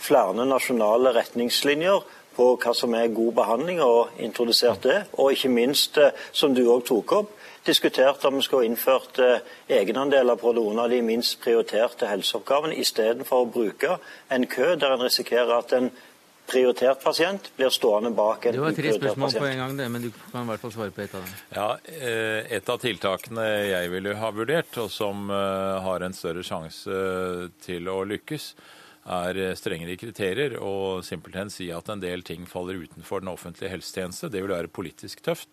[0.02, 5.04] flere nasjonale retningslinjer på hva som er god behandling, og introdusert det?
[5.22, 6.02] Og ikke minst,
[6.34, 7.37] som du òg tok opp,
[7.68, 9.40] diskutert om vi skulle innført eh,
[9.80, 13.98] egenandeler på noen av de minst prioriterte helseoppgavene, istedenfor å bruke
[14.34, 15.92] en kø der en risikerer at en
[16.48, 20.06] prioritert pasient blir stående bak en Det var tre spørsmål på en gang, det, men
[20.08, 21.34] du kan i hvert fall svare på ett av dem.
[21.56, 26.46] Ja, eh, Et av tiltakene jeg ville ha vurdert, og som eh, har en større
[26.48, 27.02] sjanse
[27.68, 28.54] til å lykkes,
[29.08, 34.28] er strengere kriterier og simpelthen si at en del ting faller utenfor den offentlige helsetjeneste.
[34.28, 35.48] Det vil være politisk tøft.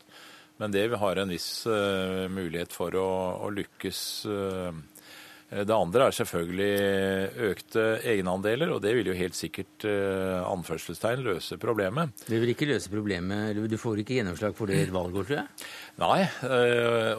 [0.62, 3.08] Men det har en viss uh, mulighet for å,
[3.42, 4.00] å lykkes.
[4.30, 4.74] Uh,
[5.54, 11.58] det andre er selvfølgelig økte egenandeler, og det vil jo helt sikkert uh, anførselstegn løse
[11.62, 12.14] problemet.
[12.26, 13.58] Det vil ikke løse problemet?
[13.70, 15.68] Du får ikke gjennomslag for det i et valgår, tror jeg?
[16.02, 16.22] Nei,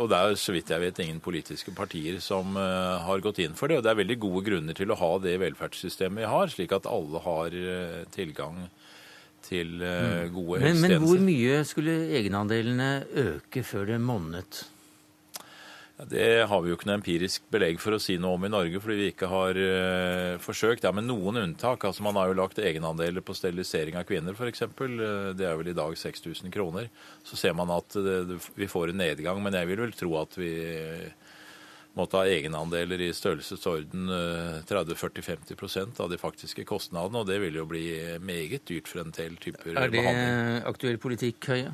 [0.01, 3.71] og det er så vidt jeg vet ingen politiske partier som har gått inn for
[3.71, 3.77] det.
[3.79, 6.89] Og det er veldig gode grunner til å ha det velferdssystemet vi har, slik at
[6.91, 7.55] alle har
[8.15, 8.84] tilgang til
[9.45, 12.89] til eh, gode men, men hvor mye skulle egenandelene
[13.25, 14.65] øke før det monnet?
[15.95, 18.51] Ja, det har vi jo ikke noe empirisk belegg for å si noe om i
[18.51, 20.83] Norge, fordi vi ikke har uh, forsøkt.
[20.83, 21.85] Ja, med noen unntak.
[21.87, 24.65] altså Man har jo lagt egenandeler på sterilisering av kvinner f.eks.
[24.75, 26.89] Uh, det er vel i dag 6000 kroner.
[27.23, 30.35] Så ser man at uh, vi får en nedgang, men jeg vil vel tro at
[30.35, 30.51] vi
[31.95, 34.09] måtte ha egenandeler i størrelsesorden
[34.67, 37.85] 30-40-50% av de faktiske kostnadene, og det vil jo bli
[38.19, 39.81] meget dyrt for en del typer behandling.
[39.81, 40.69] Er det behandling.
[40.73, 41.73] aktuell politikk, Høie?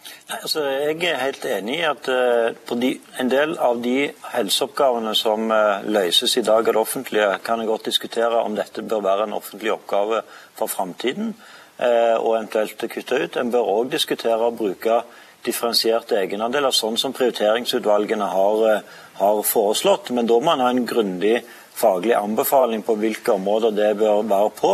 [0.00, 4.08] Nei, altså, jeg er helt enig i at uh, på de, en del av de
[4.32, 8.84] helseoppgavene som uh, løses i dag av det offentlige, kan jeg godt diskutere om dette
[8.86, 10.22] bør være en offentlig oppgave
[10.56, 11.34] for framtiden,
[11.82, 13.36] uh, og eventuelt kutte ut.
[13.36, 15.02] En bør òg diskutere å bruke
[15.46, 18.80] differensierte egenandeler, sånn som prioriteringsutvalgene har, eh,
[19.20, 20.10] har foreslått.
[20.16, 21.40] Men da må man ha en grundig
[21.80, 24.72] faglig anbefaling på hvilke områder det bør være på.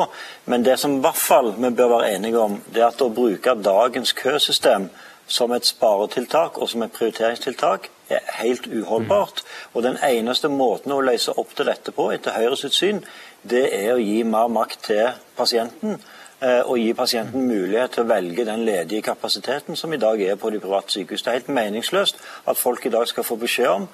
[0.50, 3.12] Men det som i hvert fall vi bør være enige om, det er at å
[3.14, 4.88] bruke dagens køsystem
[5.26, 9.42] som et sparetiltak og som et prioriteringstiltak er helt uholdbart.
[9.74, 13.02] Og den eneste måten å løse opp til dette på, etter Høyres syn,
[13.42, 15.98] det er å gi mer makt til pasienten
[16.36, 20.36] og eh, gi pasienten mulighet til å velge den ledige kapasiteten som i dag er
[20.36, 21.22] på de private sykehus.
[21.24, 23.86] Det er helt meningsløst at folk i dag skal få beskjed om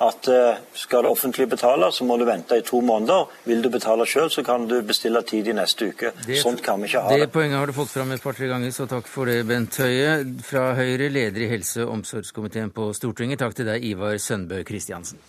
[0.00, 3.28] at eh, skal det offentlige betale, så må du vente i to måneder.
[3.44, 6.14] Vil du betale sjøl, så kan du bestille tid i neste uke.
[6.26, 7.26] Det, Sånt kan vi ikke ha det.
[7.26, 10.14] Det poenget har du fått fram et par-tre ganger, så takk for det, Bent Høie.
[10.46, 13.42] Fra Høyre, leder i helse- og omsorgskomiteen på Stortinget.
[13.44, 15.20] Takk til deg, Ivar Sønbø Kristiansen.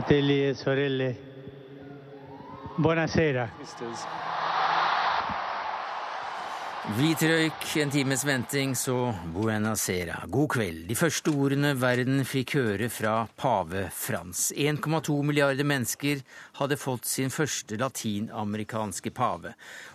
[0.00, 1.14] Fratelli e sorelle,
[2.76, 3.52] buonasera.
[6.90, 10.16] Hvit røyk, en times venting, så buena sera.
[10.26, 10.80] God kveld.
[10.88, 14.48] De første ordene verden fikk høre fra pave Frans.
[14.58, 16.24] 1,2 milliarder mennesker
[16.58, 19.52] hadde fått sin første latinamerikanske pave.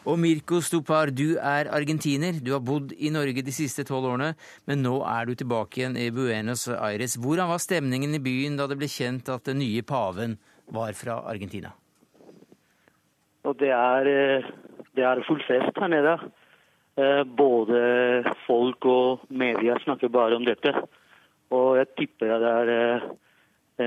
[0.07, 2.39] Og Mirko Stopar, du er argentiner.
[2.39, 4.31] Du har bodd i Norge de siste tolv årene,
[4.63, 7.17] men nå er du tilbake igjen i Buenos Aires.
[7.19, 10.39] Hvordan var stemningen i byen da det ble kjent at den nye paven
[10.71, 11.75] var fra Argentina?
[13.43, 14.49] Og det er, eh,
[14.95, 16.15] det er full fest her nede.
[16.95, 17.79] Eh, både
[18.45, 20.71] folk og media snakker bare om dette.
[21.51, 23.07] Og jeg tipper at det er eh,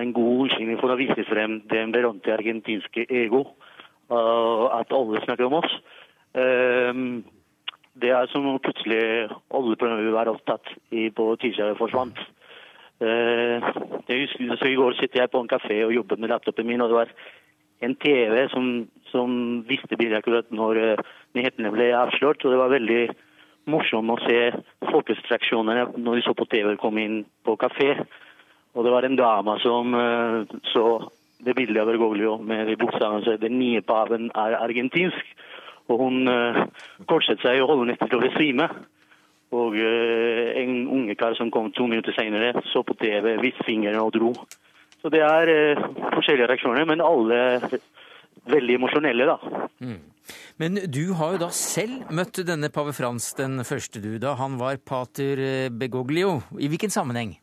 [0.02, 3.46] en god unnskyldning for å vise frem den berømte argentinske ego.
[4.08, 5.72] At alle snakker om oss.
[6.36, 7.00] Eh,
[7.98, 10.68] det er som om plutselig alle problemer vi var opptatt
[11.16, 12.20] på tirsdag forsvant.
[13.00, 16.82] Jeg husker, så I går sitter jeg på en kafé og jobber med laptopen min,
[16.82, 17.12] og det var
[17.80, 19.34] en TV som, som
[19.68, 21.02] visste bildet akkurat når
[21.36, 22.44] nyhetene ble avslørt.
[22.44, 23.02] og Det var veldig
[23.68, 24.40] morsomt å se
[24.88, 27.94] folkestraksjonene når de så på TV kom inn på kafé.
[28.76, 30.84] Og det var en dame som eh, så
[31.44, 35.34] det bildet av Bergoglio med de bokstavene så den nye paven er argentinsk.
[35.88, 36.66] Og hun uh,
[37.08, 38.66] korset seg og holdt nesten til å besvime.
[39.56, 44.12] Og en unge kar som kom to minutter senere, så på TV, viste fingeren og
[44.12, 44.34] dro.
[45.02, 45.82] Så det er eh,
[46.16, 47.40] forskjellige reaksjoner, men alle
[48.48, 49.66] veldig emosjonelle, da.
[49.84, 49.98] Mm.
[50.58, 54.58] Men du har jo da selv møtt denne pave Frans den første, du, da han
[54.60, 56.40] var pater Begoglio.
[56.58, 57.36] I hvilken sammenheng?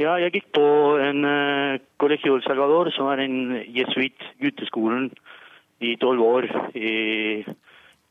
[0.00, 0.66] Ja, jeg gikk på
[0.98, 5.10] en uh, Colegio Salvador, som er en jesuitt-gutteskolen
[5.84, 7.44] i tolv år i,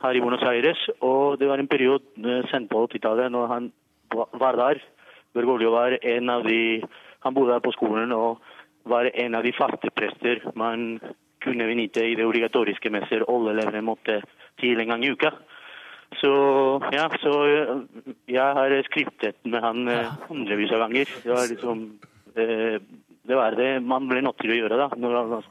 [0.03, 0.81] her i Buenos Aires.
[1.01, 3.71] Og det var en periode uh, sendt på 80-tallet når han
[4.13, 4.83] var der.
[5.33, 6.81] Bergoglio var en av de
[7.25, 8.41] Han bodde her på skolen og
[8.89, 10.99] var en av de faste prester man
[11.41, 14.21] kunne benytte i det obligatoriske messer alle elevene måtte
[14.61, 15.31] til en gang i uka.
[16.19, 16.31] Så
[16.91, 17.33] ja, så
[18.27, 21.13] jeg har skriptet med han eh, hundrevis av ganger.
[21.23, 21.85] Det var liksom
[22.35, 22.81] eh,
[23.21, 25.45] det var det man ble nødt til å gjøre da, når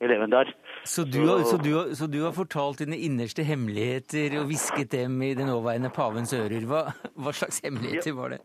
[0.00, 0.52] eleven der.
[0.84, 4.92] Så du, har, så, du har, så du, har, fortalt dine innerste hemmeligheter og hvisket
[4.92, 6.66] dem i den nåværende pavens ører.
[6.68, 6.82] Hva,
[7.16, 8.42] hva slags hemmeligheter var det?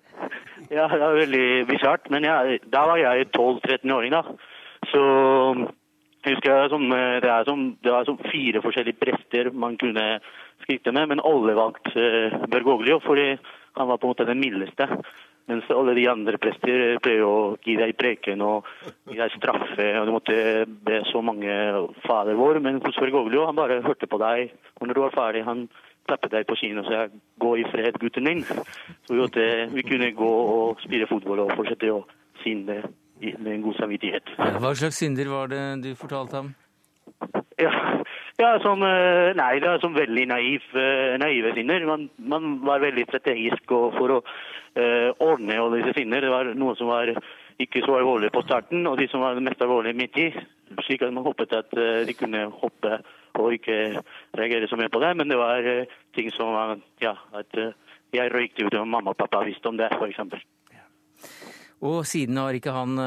[0.72, 2.10] Ja, det var veldig bisart.
[2.14, 4.24] Men jeg, da var jeg 12-13-åring, da.
[4.92, 5.02] Så
[6.22, 10.06] jeg husker som, det, er som, det var som fire forskjellige prester man kunne
[10.62, 13.36] skrifte med, men alle valgte Børg Bergoglio fordi
[13.78, 14.88] han var på en måte den mildeste.
[15.52, 18.68] Mens alle de andre prester pleier å gi deg preken og
[19.10, 19.88] gi deg straffe.
[20.00, 20.36] og Du måtte
[20.88, 21.52] be så mange
[22.06, 22.62] Fader vår.
[22.64, 24.54] Men hos Bergoglio han bare hørte på deg.
[24.80, 25.66] Og når du var ferdig, han
[26.08, 27.08] klappet deg på kinnet og sa
[27.40, 28.44] 'gå i fred, gutten din'.
[29.06, 32.06] Så vi, måtte, vi kunne gå og spille fotball og fortsette å
[32.44, 32.82] synde
[33.22, 34.34] med en god samvittighet.
[34.38, 36.56] Hva slags synder var det du fortalte ham?
[37.60, 38.01] Ja,
[38.42, 41.86] ja, som, eh, nei, er som veldig naiv, eh, naive sinner.
[41.86, 46.24] Man, man, var veldig strategisk for å uh, ordne alle disse sinner.
[46.24, 47.12] Det var noe som var
[47.62, 50.28] ikke så alvorlig på starten, og de som var mest alvorlige midt i.
[50.88, 53.02] Slik at man håpet at uh, de kunne hoppe
[53.40, 54.02] og ikke
[54.38, 55.14] reagere så mye på det.
[55.20, 57.62] Men det var uh, ting som var ja, at
[58.12, 60.22] jeg røykte ut, og mamma og pappa visste om det, f.eks.
[60.74, 60.86] Ja.
[61.88, 62.98] Og siden har ikke han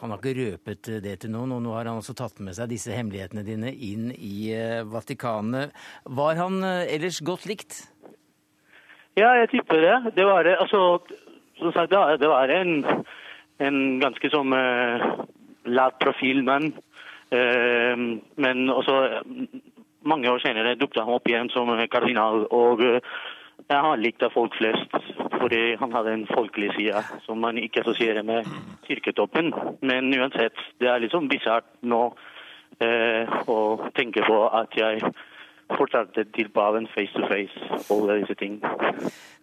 [0.00, 2.70] han har ikke røpet det til noen, og nå har han også tatt med seg
[2.70, 5.74] disse hemmelighetene dine inn i eh, Vatikanet.
[6.04, 7.80] Var han eh, ellers godt likt?
[9.18, 9.96] Ja, jeg tipper det.
[10.16, 11.00] Det var, altså,
[11.58, 12.84] som sagt, det var en,
[13.58, 15.24] en ganske sånn uh,
[15.66, 16.70] lat profil mann.
[17.34, 19.24] Uh, men også
[20.06, 22.46] mange år senere dukket han opp igjen som kardinal.
[22.54, 23.18] og uh,
[23.68, 24.94] jeg har likt av folk flest,
[25.38, 28.48] fordi han hadde en folkelig side som man ikke assosierer med
[28.86, 29.52] kirketoppen.
[29.82, 32.02] Men uansett, det er liksom bisart nå
[32.80, 33.58] eh, å
[33.98, 35.02] tenke på at jeg
[35.76, 38.56] fortalte til paven face to face alle disse ting.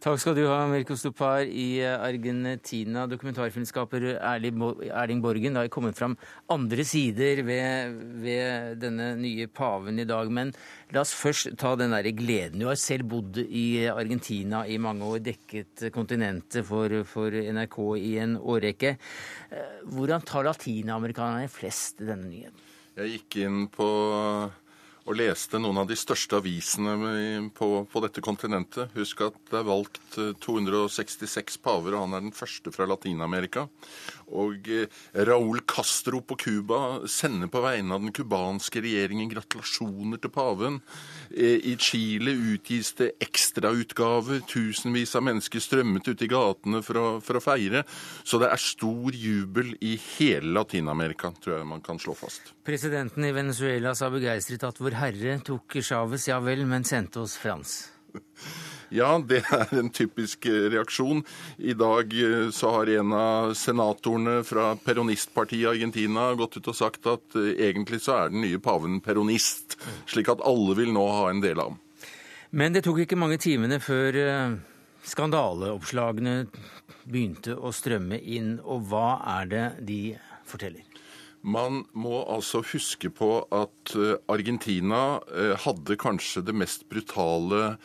[0.04, 3.06] Takk skal du ha, Mirko Stupar i Argentina.
[3.10, 5.56] Dokumentarfilmskaper Erling Borgen.
[5.56, 6.18] Det har kommet fram
[6.52, 10.32] andre sider ved, ved, denne nye paven i dag.
[10.34, 10.54] Men
[10.96, 12.62] la oss først ta den der gleden.
[12.64, 18.16] Du har selv bodd i Argentina i mange år, dekket kontinentet for, for NRK i
[18.26, 18.96] en årrekke.
[19.94, 22.62] Hvordan tar latinamerikanerne flest denne nyheten?
[22.96, 23.88] Jeg gikk inn på
[25.06, 26.96] og leste noen av de største avisene
[27.54, 28.94] på, på, dette kontinentet.
[28.98, 33.68] Husk at det er valgt 266 eh, paver, og han er den første fra Latin-Amerika.
[34.34, 34.88] Og eh,
[35.28, 36.80] Raúl Castro på Cuba
[37.12, 40.80] sender på vegne av den cubanske regjeringen gratulasjoner til paven.
[41.30, 44.42] Eh, I Chile utgis det ekstrautgaver.
[44.50, 47.86] Tusenvis av mennesker strømmet ut i gatene for å, for å feire.
[48.26, 52.54] Så det er stor jubel i hele Latin-Amerika, tror jeg man kan slå fast.
[52.66, 57.38] Presidenten i Venezuela sa begeistret at Vår Herre tok Chávez, ja vel, men sendte oss
[57.42, 57.84] Frans.
[58.94, 61.24] Ja, det er en typisk eh, reaksjon.
[61.58, 66.78] I dag eh, så har en av senatorene fra peronistpartiet i Argentina gått ut og
[66.78, 71.06] sagt at eh, egentlig så er den nye paven peronist, slik at alle vil nå
[71.10, 71.82] ha en del av ham.
[72.56, 74.16] Men det tok ikke mange timene før
[75.06, 76.36] skandaleoppslagene
[77.04, 80.00] begynte å strømme inn, og hva er det de
[80.48, 80.86] forteller?
[81.46, 83.92] Man må altså huske på at
[84.32, 85.20] Argentina
[85.62, 87.76] hadde kanskje det mest brutale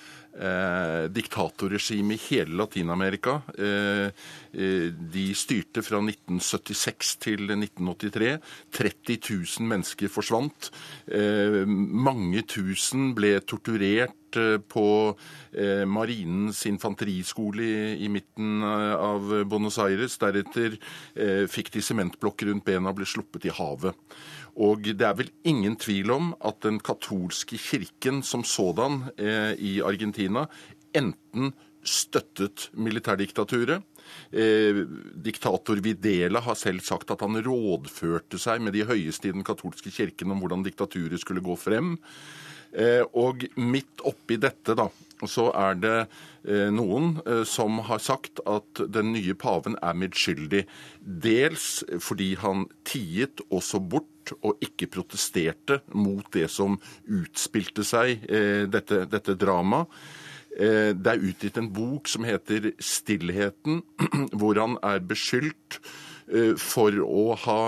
[0.41, 3.41] eh, diktatorregime i hele Latin-Amerika.
[3.57, 4.11] Eh,
[4.53, 8.39] eh de styrte fra 1976 til 1983.
[8.73, 9.19] 30
[9.61, 10.71] 000 mennesker forsvant.
[11.07, 15.17] Eh, mange tusen ble torturert Eh, på
[15.53, 20.19] eh, Marinens infanteriskole i, i, midten av Buenos Aires.
[20.21, 20.77] Deretter
[21.15, 23.97] eh, fikk de sementblokker rundt bena og ble sluppet i havet.
[24.61, 29.79] Og det er vel ingen tvil om at den katolske kirken som sådan eh, i
[29.81, 30.45] Argentina
[30.97, 33.81] enten støttet militærdiktaturet.
[34.33, 34.83] Eh,
[35.15, 39.93] diktator Videla har selv sagt at han rådførte seg med de høyeste i den katolske
[39.95, 41.95] kirken om hvordan diktaturet skulle gå frem.
[42.77, 44.91] Eh, og midt oppi dette, da,
[45.29, 45.97] så er det
[46.49, 50.65] eh, noen eh, som har sagt at den nye paven er medskyldig.
[51.01, 58.65] Dels fordi han tiet også bort og ikke protesterte mot det som utspilte seg, eh,
[58.71, 59.91] dette, dette dramaet.
[60.51, 63.85] Det er utgitt en bok som heter 'Stillheten',
[64.39, 65.79] hvor han er beskyldt
[66.59, 67.61] for å ha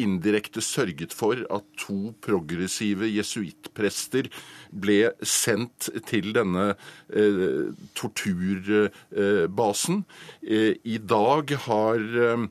[0.00, 4.28] indirekte sørget for at to progressive jesuittprester
[4.70, 6.74] ble sendt til denne
[7.08, 10.04] eh, torturbasen.
[10.42, 12.46] Eh, I dag har eh,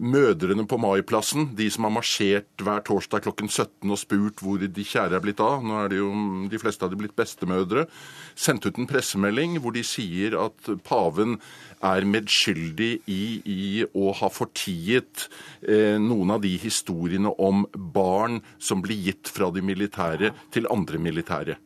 [0.00, 4.84] Mødrene på Maiplassen, de som har marsjert hver torsdag klokken 17 og spurt hvor de
[4.86, 6.08] kjære er blitt av, nå er det jo
[6.48, 7.84] de fleste av de blitt bestemødre,
[8.32, 11.36] sendte ut en pressemelding hvor de sier at paven
[11.84, 15.26] er medskyldig i, i å ha fortiet
[15.68, 21.00] eh, noen av de historiene om barn som blir gitt fra de militære til andre
[21.00, 21.60] militære.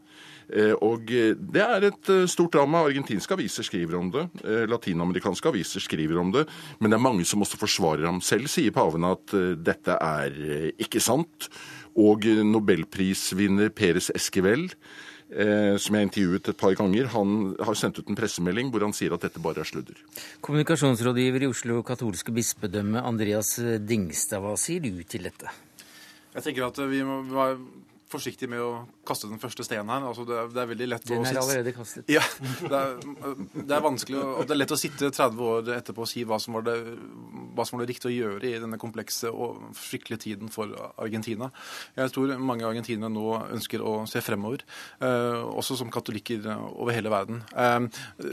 [0.52, 2.84] Eh, og eh, Det er et eh, stort drama.
[2.88, 4.26] Argentinske aviser skriver om det.
[4.70, 6.44] Latinamerikanske aviser skriver om det.
[6.80, 8.20] Men det er mange som også forsvarer ham.
[8.24, 9.34] Selv sier paven at
[9.64, 10.36] dette er
[10.80, 11.48] ikke sant.
[11.94, 14.66] Og nobelprisvinner Peres Esquivel,
[15.30, 19.14] som jeg intervjuet et par ganger, han har sendt ut en pressemelding hvor han sier
[19.14, 20.00] at dette bare er sludder.
[20.42, 23.54] Kommunikasjonsrådgiver i Oslo katolske bispedømme, Andreas
[23.86, 25.54] Dingstad, hva sier du til dette?
[26.34, 27.20] Jeg tenker at vi må
[28.10, 28.70] forsiktig med å
[29.06, 30.06] kaste den første steinen her.
[30.10, 32.10] Altså, det, er, det, er, veldig lett Den er allerede kastet.
[32.12, 32.22] Ja,
[32.60, 32.98] det er,
[33.54, 36.38] det er vanskelig, og det er lett å sitte 30 år etterpå og si hva
[36.42, 36.76] som var det,
[37.56, 41.50] hva som var det riktige å gjøre i denne komplekse og fryktelige tiden for Argentina.
[41.98, 43.26] Jeg tror mange argentinere nå
[43.56, 44.64] ønsker å se fremover,
[45.00, 47.42] eh, også som katolikker over hele verden.
[47.56, 47.88] Eh,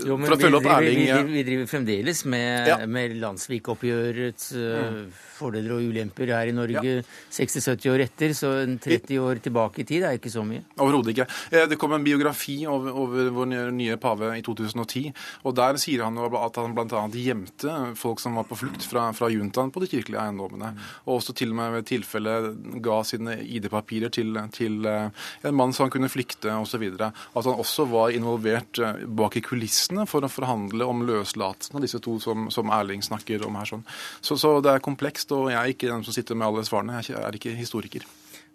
[0.08, 2.78] jo, følge opp Erling vi, vi, driver fremdeles med, ja.
[2.88, 5.02] med landsvikoppgjørets mm.
[5.40, 7.02] fordeler og ulemper her i Norge ja.
[7.34, 10.64] 60-70 år etter, så 30 år tilbake i tid er ikke så mye.
[10.82, 11.28] Overhodet ikke.
[11.52, 15.12] Eh, det kom en biografi over, over, vår nye pave i 2010.
[15.44, 17.04] og Der sier han at han bl.a.
[17.12, 20.74] gjemte folk som var på flukt fra, fra juntaen på de kirkelige eiendommene.
[21.06, 22.36] Og også til og med ved tilfelle
[22.84, 26.88] ga sine ID-papirer til, til, eh, en mann som han kunne flykte osv.
[27.02, 31.86] At han også var involvert eh, bak i kulissene for å forhandle om løslatelsen av
[31.86, 33.70] disse to som, som Erling snakker om her.
[33.72, 33.86] Sånn.
[34.22, 37.02] Så, så det er komplekst, og jeg er ikke den som sitter med alle svarene.
[37.06, 38.08] Jeg er ikke historiker.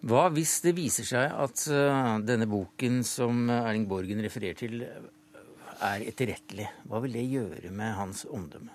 [0.04, 6.04] Hva hvis det viser seg at uh, denne boken som Erling Borgen refererer til, er
[6.04, 6.68] etterrettelig?
[6.86, 8.74] Hva vil det gjøre med hans omdømme?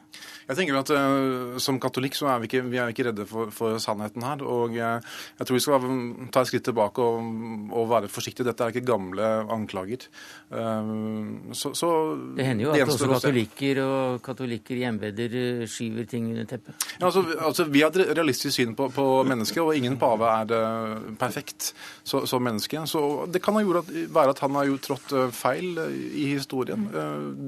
[0.51, 3.51] Jeg tenker at uh, Som katolikk så er vi ikke, vi er ikke redde for,
[3.55, 4.43] for, sannheten her.
[4.43, 4.97] og uh,
[5.39, 5.87] Jeg tror vi skal
[6.33, 7.31] ta et skritt tilbake og,
[7.71, 8.47] og, være forsiktige.
[8.47, 10.07] Dette er ikke gamle anklager.
[10.51, 11.91] Uh, så, så,
[12.37, 15.37] det hender jo at også katolikker og katolikker i embeder
[15.71, 16.87] skyver ting under teppet.
[16.99, 21.15] Ja, altså, altså, Vi har et realistisk syn på, på mennesket, og ingen pave er
[21.19, 21.71] perfekt
[22.03, 22.81] som menneske.
[22.89, 25.79] Så det kan ha gjort at, være at han har jo trådt feil
[26.11, 26.87] i historien.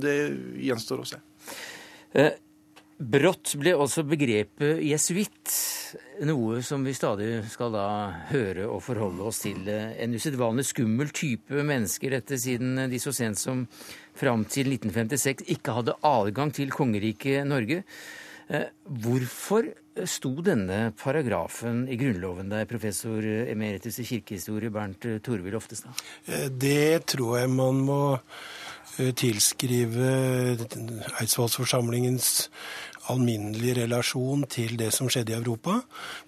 [0.03, 0.18] Det
[0.64, 1.22] gjenstår å se.
[3.03, 5.51] Brått ble også begrepet jesuitt
[6.23, 7.85] noe som vi stadig skal da
[8.29, 9.67] høre og forholde oss til.
[9.67, 13.65] En usedvanlig skummel type mennesker, dette siden de så sent som
[14.17, 17.83] fram til 1956 ikke hadde adgang til kongeriket Norge.
[18.47, 19.69] Eh, hvorfor
[20.09, 25.95] sto denne paragrafen i Grunnloven der, professor emeritus i kirkehistorie Bernt Torvild Oftestad?
[26.27, 30.11] Eh, det tror jeg man må eh, tilskrive
[31.21, 32.49] Eidsvollsforsamlingens
[33.11, 35.81] alminnelig relasjon til det som skjedde i Europa.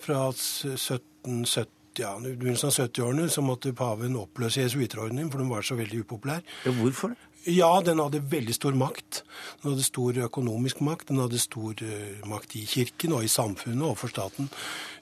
[0.04, 5.78] Fra 1770 ja, begynnelsen av 70-årene så måtte paven oppløse jesuitterordningen, for den var så
[5.80, 6.44] veldig upopulær.
[6.66, 7.22] Ja, hvorfor det?
[7.46, 9.22] Ja, den hadde veldig stor makt.
[9.62, 13.86] Den hadde stor økonomisk makt, den hadde stor uh, makt i kirken og i samfunnet
[13.86, 14.50] og for staten.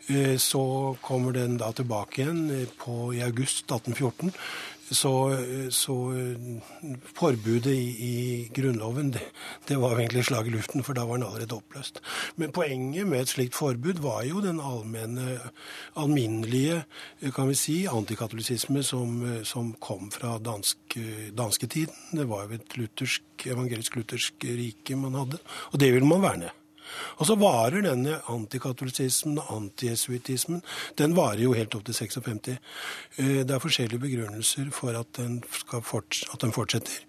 [0.10, 0.64] Uh, så
[1.02, 4.34] kommer den da tilbake igjen uh, på, i august 1814
[4.92, 5.12] så,
[5.72, 5.96] så
[7.16, 8.16] forbudet i, i
[8.56, 9.22] Grunnloven, det,
[9.68, 12.02] det, var egentlig slag i luften, for da var den allerede oppløst.
[12.36, 15.38] Men poenget med et slikt forbud var jo den allmenne,
[16.00, 16.84] alminnelige
[17.36, 20.98] kan vi si, antikatolisisme som, som kom fra dansk,
[21.38, 22.18] dansketiden.
[22.20, 25.40] Det var jo et luthersk, evangelisk-luthersk rike man hadde,
[25.72, 26.52] og det ville man verne.
[27.20, 30.62] Og så varer denne antikatolisismen og antijesuitismen
[31.00, 32.58] den varer jo helt opp til 56.
[33.18, 37.04] Det er forskjellige begrunnelser for at den, forts at den fortsetter.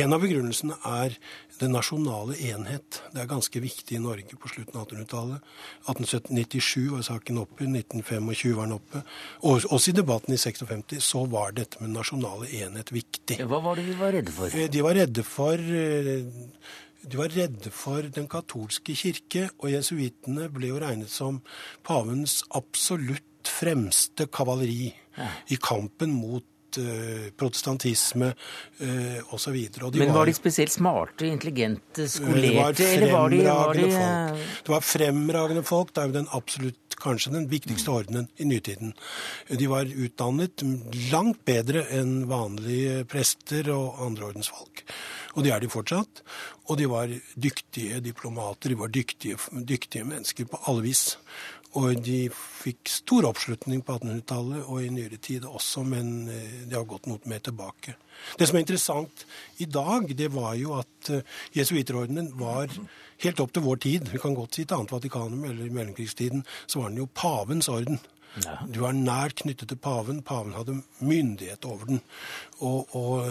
[0.00, 1.16] En av begrunnelsene er
[1.60, 3.00] den nasjonale enhet.
[3.12, 5.50] Det er ganske viktig i Norge på slutten av 1800-tallet.
[5.92, 9.02] 1897 var saken oppe, 1925 var den oppe.
[9.48, 13.40] Og også i debatten i 56 så var dette med nasjonale enhet viktig.
[13.44, 14.60] Hva var det de var redde for?
[14.76, 15.68] De var redde for
[17.02, 21.40] de var redde for den katolske kirke, og jesuittene ble jo regnet som
[21.86, 24.90] pavens absolutt fremste kavaleri
[25.50, 26.44] i kampen mot
[26.78, 29.56] uh, protestantisme uh, osv.
[29.94, 34.46] Men var de spesielt smarte, intelligente, skolerte, eller var de, var de folk.
[34.66, 35.94] Det var fremragende folk.
[35.94, 38.92] Det er jo den absolutt kanskje den viktigste ordenen i nytiden.
[39.48, 40.64] De var utdannet
[41.10, 44.84] langt bedre enn vanlige prester og andre ordensfolk.
[45.36, 46.22] Og det er de fortsatt.
[46.70, 51.16] Og de var dyktige diplomater, de var dyktige, dyktige mennesker på alle vis.
[51.78, 56.88] Og de fikk stor oppslutning på 1800-tallet og i nyere tid også, men de har
[56.88, 57.94] gått noe mer tilbake.
[58.38, 59.24] Det som er interessant
[59.62, 61.20] i dag, det var jo at uh,
[61.56, 62.72] jesuitterordenen var
[63.24, 64.10] helt opp til vår tid.
[64.12, 67.70] Vi kan godt si til annet Vatikanum eller i mellomkrigstiden, så var den jo pavens
[67.72, 68.00] orden.
[68.44, 68.60] Ja.
[68.66, 70.22] Du var nært knyttet til paven.
[70.22, 72.02] Paven hadde myndighet over den.
[72.60, 73.26] Og, og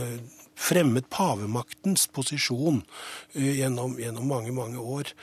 [0.59, 5.13] fremmet pavemaktens posisjon uh, gjennom, gjennom, mange, mange år.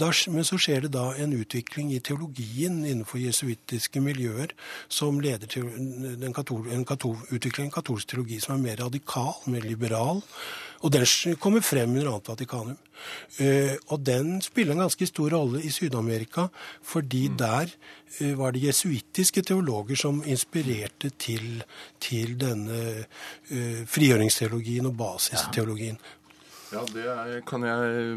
[0.00, 4.54] Da, men så skjer det da en utvikling i teologien innenfor jesuittiske miljøer
[4.92, 9.36] som leder til en, katol, en katol, utvikling av katolsk teologi som er mer radikal,
[9.52, 10.24] mer liberal.
[10.82, 11.06] Og den
[11.42, 12.76] kommer frem under annet Vatikanum.
[13.38, 16.48] Uh, og den spiller en ganske stor rolle i Syd-Amerika,
[16.82, 17.38] fordi mm.
[17.38, 17.72] der
[18.20, 21.64] uh, var det jesuittiske teologer som inspirerte til,
[22.02, 22.78] til denne
[23.50, 25.98] uh, frigjøringsteologien og basisteologien.
[26.68, 28.16] Ja, det kan jeg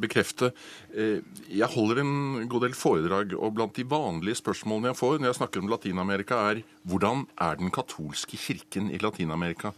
[0.00, 0.48] bekrefte.
[0.96, 5.38] Jeg holder en god del foredrag, og blant de vanlige spørsmålene jeg får når jeg
[5.42, 9.74] snakker om Latin-Amerika, er hvordan er den katolske kirken i Latin-Amerika?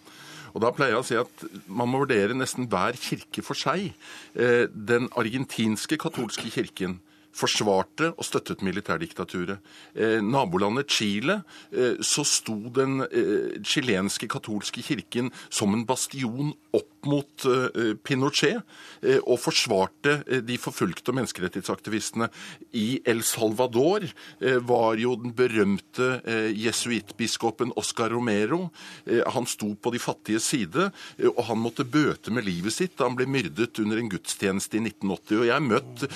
[0.53, 3.92] Og Da pleier jeg å si at man må vurdere nesten hver kirke for seg.
[4.36, 7.00] Eh, den argentinske katolske kirken
[7.37, 9.62] forsvarte og støttet militærdiktaturet.
[9.95, 11.41] Eh, nabolandet Chile
[11.72, 13.03] eh, så sto den
[13.66, 20.59] chilenske katolske kirken som en bastion opp mot uh, Pinochet uh, og forsvarte uh, de
[20.61, 22.28] forfulgte menneskerettighetsaktivistene.
[22.78, 24.07] I El Salvador
[24.66, 26.20] var jo den berømte
[26.57, 28.70] jesuittbiskopen Oscar Romero.
[29.07, 30.89] han sto på de fattiges side,
[31.28, 34.85] og han måtte bøte med livet sitt da han ble myrdet under en gudstjeneste i
[34.87, 35.41] 1980.
[35.43, 36.07] Og jeg har møtt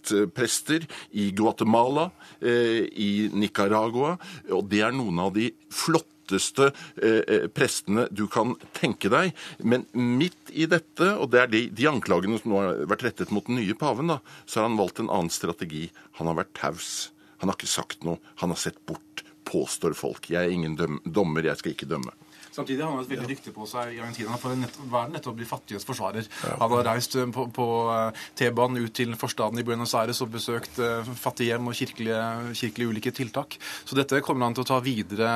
[0.00, 4.16] jesuittprester i Guatemala, i Nicaragua,
[4.50, 6.70] og det er noen av de flotte
[7.02, 9.32] eh, eh, prestene du kan tenke deg.
[9.58, 13.34] Men midt i dette, og det er de, de anklagene som nå har vært rettet
[13.34, 15.88] mot den nye paven, da, så har han valgt en annen strategi.
[16.20, 17.10] Han har vært taus.
[17.40, 18.20] Han har ikke sagt noe.
[18.42, 20.30] Han har sett bort, påstår folk.
[20.30, 22.14] Jeg er ingen dommer, jeg skal ikke dømme.
[22.60, 25.46] Samtidig har han et veldig rykte på seg i Argentina for å være nettopp de
[25.48, 26.26] fattiges forsvarer.
[26.60, 30.32] Han har reist eh, på, på eh, T-banen ut til forstaden i Buenos Aires og
[30.34, 32.20] besøkt uh, fattighjem og kirkelige,
[32.58, 33.56] kirkelige, ulike tiltak.
[33.88, 35.30] Så dette kommer han til å ta videre,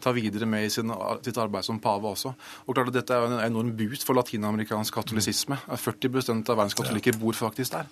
[0.00, 0.92] ta videre med i sin,
[1.24, 2.32] sitt arbeid som pave også.
[2.64, 5.60] Og klart at Dette er en enorm boost for latinamerikansk katolisisme.
[5.68, 6.10] 40
[6.40, 7.88] av verdens katolikker bor faktisk der.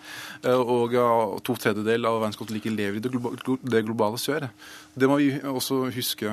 [0.59, 0.97] Og
[1.47, 3.13] to tredjedeler av verdens katolikker lever i det,
[3.73, 4.49] det globale sør.
[4.99, 6.33] Det må vi også huske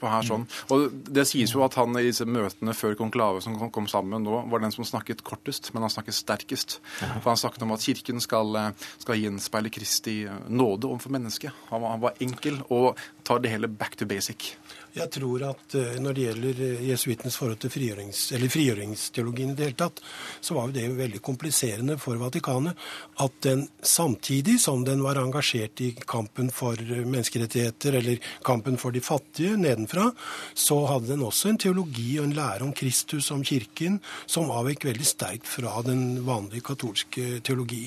[0.00, 0.24] på her.
[0.26, 0.46] sånn.
[0.72, 4.40] Og Det sies jo at han i disse møtene før konklave som kom sammen nå,
[4.50, 6.78] var den som snakket kortest, men han snakket sterkest.
[7.00, 8.56] For Han snakket om at Kirken skal,
[9.02, 10.16] skal gjenspeile Kristi
[10.48, 11.52] nåde overfor mennesket.
[11.70, 14.54] Han han var enkel og tar det hele back to basic.
[14.94, 19.66] Jeg tror at uh, når det gjelder uh, jesuittenes forhold til frigjørings, frigjøringsteologien i det
[19.66, 19.98] hele tatt,
[20.38, 22.78] så var jo det veldig kompliserende for Vatikanet
[23.24, 28.94] at den samtidig som den var engasjert i kampen for uh, menneskerettigheter eller kampen for
[28.94, 30.12] de fattige nedenfra,
[30.54, 33.98] så hadde den også en teologi og en lære om Kristus, om kirken,
[34.30, 37.82] som avvek veldig sterkt fra den vanlige katolske teologi.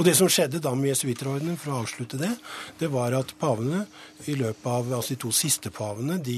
[0.00, 2.32] Og det som skjedde da med jesuitterordenen, for å avslutte det,
[2.80, 3.84] det var at pavene
[4.24, 6.37] i løpet av altså de to siste pavene de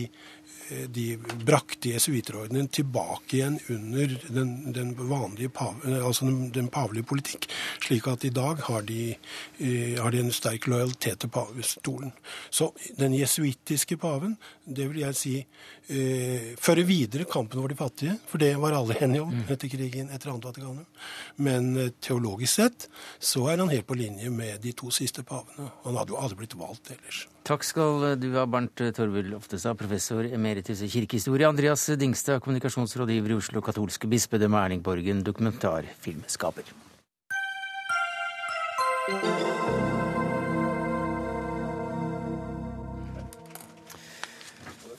[0.71, 7.07] Eh, de brakte jesuitterordenen tilbake igjen under den, den vanlige eh, altså den, den, pavelige
[7.11, 7.49] politikk.
[7.83, 9.17] Slik at i dag har de,
[9.59, 12.13] eh, har de en sterk lojalitet til pavestolen.
[12.51, 15.35] Så den jesuittiske paven, det vil jeg si,
[15.89, 19.45] eh, fører videre kampen over de fattige, for det var alle enige om mm.
[19.51, 20.87] etter krigen etter andre Vatikanum.
[21.37, 22.89] Men teologisk sett
[23.19, 25.71] så er han helt på linje med de to siste pavene.
[25.85, 27.27] Han hadde jo aldri blitt valgt ellers.
[27.47, 31.49] Takk skal du ha, Bernt Torvild Oftestad, professor emeritus i kirkehistorie.
[31.49, 34.61] Andreas Dingstad, kommunikasjonsrådgiver i Oslo katolske bispedømme.
[34.61, 36.69] Erling Borgen, dokumentarfilmskaper.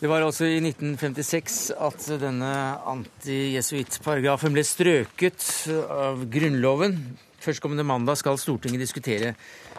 [0.01, 2.53] Det var altså i 1956 at denne
[2.89, 5.45] antijesuittparagrafen ble strøket
[5.93, 6.97] av Grunnloven.
[7.41, 9.33] Førstkommende mandag skal Stortinget diskutere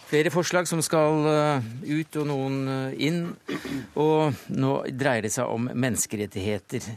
[0.09, 3.21] flere forslag som skal eh, ut og noen eh, inn.
[4.01, 6.91] Og nå dreier det seg om menneskerettigheter.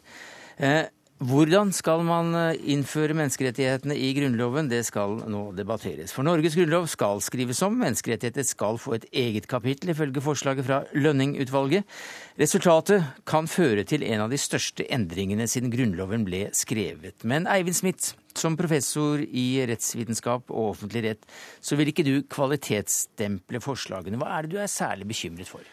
[1.23, 4.67] Hvordan skal man eh, innføre menneskerettighetene i Grunnloven?
[4.67, 6.11] Det skal nå debatteres.
[6.11, 7.77] For Norges grunnlov skal skrives om.
[7.79, 11.87] Menneskerettigheter skal få et eget kapittel, ifølge forslaget fra Lønning-utvalget.
[12.35, 17.23] Resultatet kan føre til en av de største endringene siden Grunnloven ble skrevet.
[17.23, 21.25] Men Eivind Smith, som professor i rettsvitenskap og offentlig rett,
[21.63, 24.19] så vil ikke du kvalitetsstemple forslagene.
[24.19, 25.63] Hva er det du er særlig bekymret for?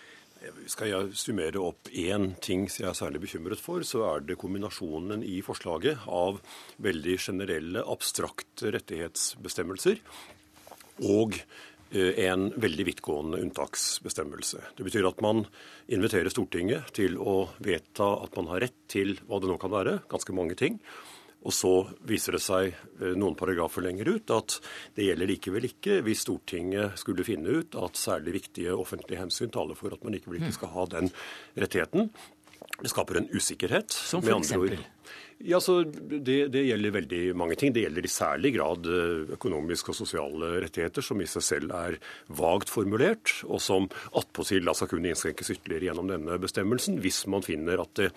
[0.70, 4.38] Skal jeg summere opp én ting som jeg er særlig bekymret for, så er det
[4.40, 6.40] kombinasjonen i forslaget av
[6.82, 10.00] veldig generelle, abstrakte rettighetsbestemmelser
[11.06, 11.38] og
[11.94, 14.64] eh, en veldig vidtgående unntaksbestemmelse.
[14.78, 15.44] Det betyr at man
[15.92, 20.00] inviterer Stortinget til å vedta at man har rett til hva det nå kan være,
[20.10, 20.80] ganske mange ting.
[21.42, 21.72] Og så
[22.06, 24.58] viser det seg eh, noen paragrafer lenger ut at
[24.96, 29.78] det gjelder likevel ikke hvis Stortinget skulle finne ut at særlig viktige offentlige hensyn taler
[29.78, 31.10] for at man likevel ikke skal ha den
[31.58, 32.12] rettigheten.
[32.82, 33.92] Det skaper en usikkerhet.
[33.92, 34.80] Som for eksempel?
[35.42, 37.72] Ja, så det, det, gjelder veldig mange ting.
[37.74, 41.98] Det gjelder i særlig grad eh, økonomiske og sosiale rettigheter, som i seg selv er
[42.30, 43.88] vagt formulert, og som
[44.18, 48.12] attpåtil skal kunne innskrenkes ytterligere gjennom denne bestemmelsen, hvis man finner at det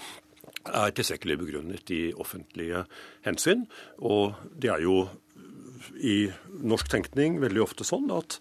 [0.66, 2.86] er tilstrekkelig begrunnet i offentlige
[3.28, 3.66] hensyn.
[4.02, 5.06] Og det er jo
[6.02, 6.26] i
[6.66, 8.38] norsk tenkning veldig ofte sånn at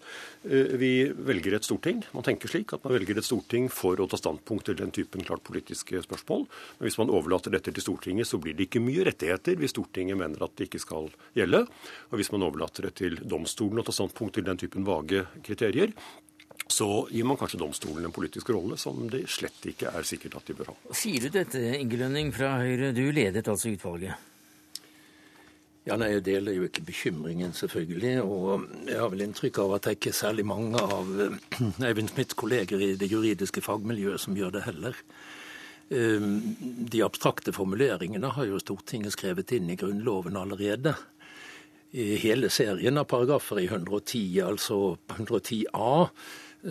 [0.47, 2.01] eh, vi velger et storting.
[2.15, 5.25] Man tenker slik at man velger et storting for å ta standpunkt til den typen
[5.25, 6.45] klart politiske spørsmål.
[6.79, 10.19] Men hvis man overlater dette til Stortinget, så blir det ikke mye rettigheter hvis Stortinget
[10.19, 11.65] mener at det ikke skal gjelde.
[12.11, 15.93] Og hvis man overlater det til domstolen å ta standpunkt til den typen vage kriterier,
[16.67, 20.47] så gir man kanskje domstolen en politisk rolle som det slett ikke er sikkert at
[20.47, 20.77] de bør ha.
[20.97, 24.31] Sier du dette, Inge Lønning fra Høyre, du ledet altså utvalget?
[25.85, 28.23] Ja, nei, Jeg deler jo ikke bekymringen, selvfølgelig.
[28.25, 32.09] Og jeg har vel inntrykk av at det er ikke særlig mange av eh, Eivind
[32.09, 34.97] Smiths kolleger i det juridiske fagmiljøet som gjør det heller.
[35.93, 36.55] Ehm,
[36.89, 40.95] de abstrakte formuleringene har jo Stortinget skrevet inn i Grunnloven allerede.
[41.93, 46.07] I hele serien av paragrafer i 110, altså 110a,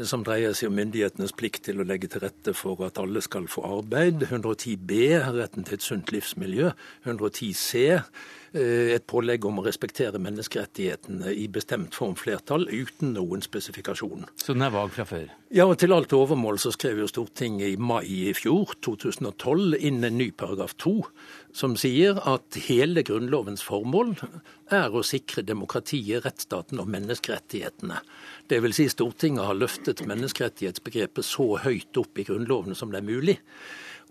[0.02, 3.46] som dreier seg om myndighetenes plikt til å legge til rette for at alle skal
[3.50, 4.24] få arbeid.
[4.26, 5.02] 110 b,
[5.36, 6.72] retten til et sunt livsmiljø.
[7.06, 13.42] 110 c, eh, et pålegg om å respektere menneskerettighetene i bestemt form flertall, uten noen
[13.42, 14.26] spesifikasjon.
[14.34, 15.30] Så den er vag fra før?
[15.54, 20.02] Ja, og til alt overmål så skrev jo Stortinget i mai i fjor, 2012, inn
[20.02, 20.96] en ny paragraf 2,
[21.54, 24.16] som sier at hele Grunnlovens formål
[24.74, 28.00] er å sikre demokratiet, rettsstaten og menneskerettighetene.
[28.48, 33.06] Det vil si Stortinget har løftet menneskerettighetsbegrepet så høyt opp i Grunnloven som det er
[33.08, 33.38] mulig.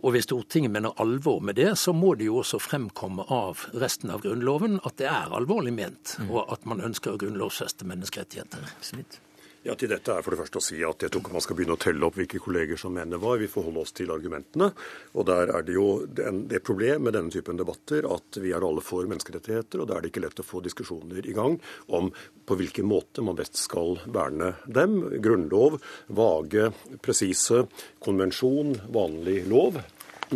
[0.04, 4.12] Og hvis Stortinget mener alvor med det, så må det jo også fremkomme av resten
[4.12, 6.32] av Grunnloven at det er alvorlig ment, mm.
[6.34, 8.66] og at man ønsker å grunnlovfeste menneskerettigheter.
[8.84, 9.22] Smith.
[9.64, 11.56] Ja, Til dette er for det første å si at jeg tror ikke man skal
[11.56, 13.38] begynne å telle opp hvilke kolleger som mener hva.
[13.40, 14.68] Vi forholder oss til argumentene.
[15.16, 18.84] Og der er det jo det problem med denne typen debatter at vi er alle
[18.84, 21.56] for menneskerettigheter, og da er det ikke lett å få diskusjoner i gang
[21.96, 25.00] om på hvilken måte man best skal verne dem.
[25.24, 25.80] Grunnlov,
[26.12, 26.68] vage,
[27.00, 27.64] presise,
[28.04, 29.80] konvensjon, vanlig lov.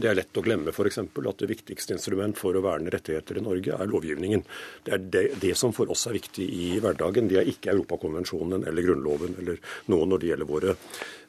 [0.01, 0.99] Det er lett å glemme f.eks.
[1.01, 4.43] at det viktigste instrument for å verne rettigheter i Norge er lovgivningen.
[4.85, 7.29] Det er det, det, som for oss er viktig i hverdagen.
[7.31, 10.75] Det er ikke Europakonvensjonen eller Grunnloven eller noe når det gjelder våre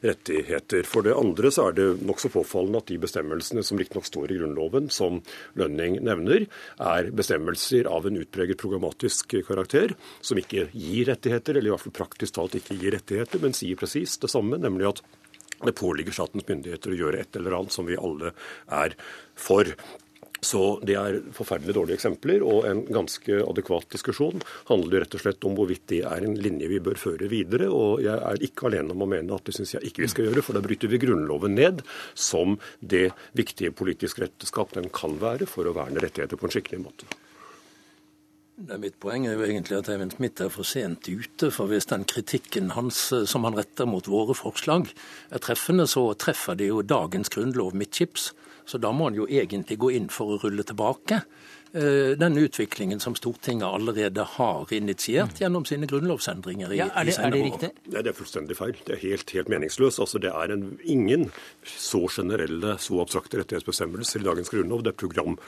[0.05, 0.87] rettigheter.
[0.87, 4.39] For det andre så er det nokså påfallende at de bestemmelsene som riktignok står i
[4.39, 5.21] Grunnloven, som
[5.59, 6.45] Lønning nevner,
[6.79, 11.97] er bestemmelser av en utpreget programmatisk karakter, som ikke gir rettigheter, eller i hvert fall
[12.03, 15.03] praktisk talt ikke gir rettigheter, men sier presis det samme, nemlig at
[15.65, 18.33] det påligger statens myndigheter å gjøre et eller annet som vi alle
[18.67, 18.95] er
[19.35, 19.73] for.
[20.39, 24.39] Så det er forferdelig dårlige eksempler, og en ganske adekvat diskusjon
[24.69, 27.67] handler rett og slett om hvorvidt det er en linje vi bør føre videre.
[27.75, 30.29] Og jeg er ikke alene om å mene at det syns jeg ikke vi skal
[30.29, 31.83] gjøre, for da bryter vi Grunnloven ned
[32.15, 36.85] som det viktige politiske retteskap den kan være for å verne rettigheter på en skikkelig
[36.87, 37.09] måte.
[38.59, 41.47] Det mitt poeng er jo egentlig at Eivind Smith er for sent ute.
[41.55, 44.89] For hvis den kritikken hans som han retter mot våre forslag
[45.31, 48.33] er treffende, så treffer det jo dagens grunnlov midtskips.
[48.67, 51.21] Så da må han jo egentlig gå inn for å rulle tilbake
[51.71, 57.15] eh, den utviklingen som Stortinget allerede har initiert gjennom sine grunnlovsendringer i, ja, er det,
[57.17, 57.71] er det riktig?
[57.87, 58.75] Nei, det er fullstendig feil.
[58.85, 60.03] Det er helt, helt meningsløst.
[60.03, 61.29] Altså, det er en, ingen
[61.63, 64.83] så generelle, så abstrakte rettighetsbestemmelser i dagens grunnlov.
[64.85, 65.39] Det er program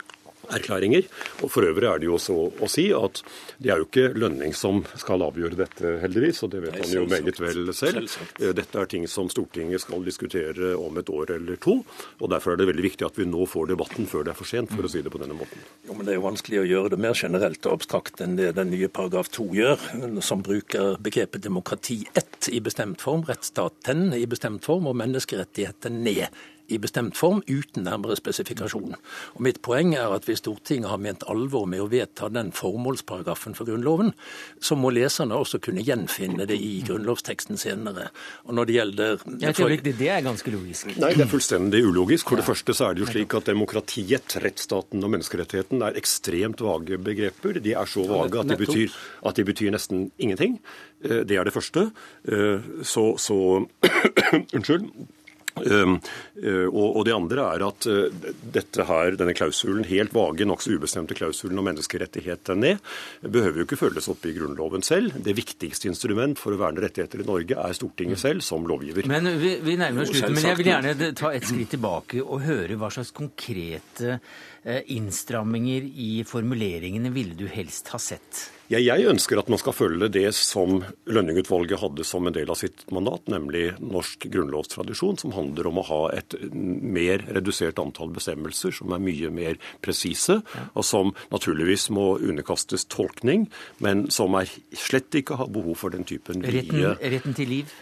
[0.55, 1.07] erklæringer.
[1.41, 3.21] Og For øvrig er det jo også å si at
[3.61, 6.43] det er jo ikke lønning som skal avgjøre dette, heldigvis.
[6.45, 8.07] Og det vet han jo meget vel selv.
[8.39, 11.81] Eh, dette er ting som Stortinget skal diskutere om et år eller to.
[12.19, 14.49] Og Derfor er det veldig viktig at vi nå får debatten før det er for
[14.49, 15.65] sent, for å si det på denne måten.
[15.87, 18.53] Jo, men Det er jo vanskelig å gjøre det mer generelt og abstrakt enn det
[18.57, 19.85] den nye paragraf 2 gjør,
[20.23, 26.29] som bruker begrepet demokrati ett i bestemt form, rettsstaten i bestemt form og menneskerettigheter ned
[26.71, 28.95] i bestemt form uten nærmere spesifikasjon.
[29.35, 33.55] Og Mitt poeng er at hvis Stortinget har ment alvor med å vedta den formålsparagrafen
[33.57, 34.13] for Grunnloven,
[34.61, 38.09] så må leserne også kunne gjenfinne det i grunnlovsteksten senere.
[38.47, 39.23] Og når Det gjelder...
[39.41, 40.91] Jeg tror ikke det er ganske logisk.
[41.01, 42.29] Nei, det er fullstendig ulogisk.
[42.31, 46.63] For det første så er det jo slik at demokratiet, rettsstaten og menneskerettigheten er ekstremt
[46.63, 47.59] vage begreper.
[47.63, 48.95] De er så vage at de betyr,
[49.27, 50.59] at de betyr nesten ingenting.
[51.03, 51.89] Eh, det er det første.
[52.27, 53.65] Eh, så, så
[54.55, 54.87] Unnskyld.
[55.59, 55.97] Um,
[56.39, 61.17] uh, og, det andre er at uh, dette her, denne klausulen, helt vage, nokså ubestemte
[61.17, 62.77] klausulen om menneskerettighetene,
[63.27, 65.17] behøver jo ikke følges opp i Grunnloven selv.
[65.23, 68.23] Det viktigste instrument for å verne rettigheter i Norge er Stortinget mm.
[68.23, 69.09] selv, som lovgiver.
[69.11, 72.45] Men Vi, vi nærmer oss slutten, men jeg vil gjerne ta et skritt tilbake og
[72.47, 78.47] høre hva slags konkrete uh, innstramminger i formuleringene ville du helst ha sett?
[78.71, 80.77] Ja, jeg ønsker at man skal følge det som
[81.11, 85.85] Lønning-utvalget hadde som en del av sitt mandat, nemlig norsk grunnlovstradisjon, som handler om å
[85.89, 90.39] ha et mer redusert antall bestemmelser, som er mye mer presise,
[90.71, 93.49] og som naturligvis må underkastes tolkning,
[93.83, 97.79] men som er slett ikke har behov for den typen retten, retten til liv?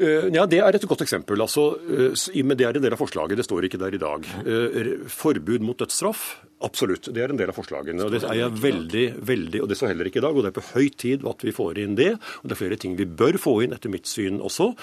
[0.00, 1.40] Eh, ja, Det er et godt eksempel.
[1.44, 3.36] Altså, eh, men Det er en del av forslaget.
[3.36, 4.24] Det står ikke der i dag.
[4.46, 7.12] Eh, forbud mot dødsstraff, absolutt.
[7.12, 8.04] Det er en del av forslagene.
[8.04, 10.36] og Det er jeg veldig, veldig, og det står heller ikke i dag.
[10.36, 12.12] og Det er på høy tid at vi får inn det.
[12.14, 14.74] og Det er flere ting vi bør få inn, etter mitt syn også.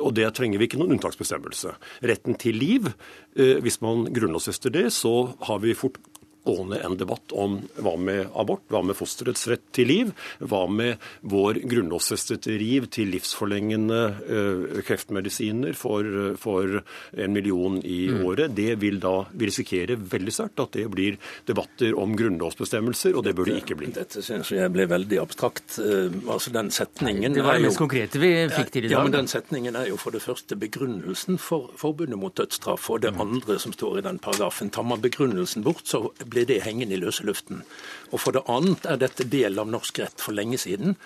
[0.00, 1.74] Og det trenger vi ikke noen unntaksbestemmelse.
[2.02, 2.94] Retten til liv,
[3.34, 5.98] hvis man grunnlovfester det, så har vi fort
[6.44, 11.02] gående en debatt om hva med abort, hva med fosterets rett til liv, hva med
[11.28, 16.06] vår grunnlovfestede riv til livsforlengende uh, kreftmedisiner for,
[16.40, 16.80] for,
[17.18, 18.22] en million i mm.
[18.26, 18.54] året.
[18.56, 21.18] Det vil da vi risikerer veldig sterkt at det blir
[21.48, 23.92] debatter om grunnlovsbestemmelser, og det bør det ikke bli.
[23.96, 25.78] Dette syns jeg ble veldig abstrakt.
[25.80, 28.96] Uh, altså den setningen Det var det mest konkrete vi fikk til i dag.
[28.96, 33.02] Ja, men den setningen er jo for det første begrunnelsen for forbudet mot dødsstraff, og
[33.04, 33.22] det mm.
[33.26, 34.72] andre som står i den paragrafen.
[34.74, 37.64] Tar man begrunnelsen bort, så blir det hengende i løse luften.
[38.12, 40.96] Og for det annet er dette del av norsk rett for lenge siden.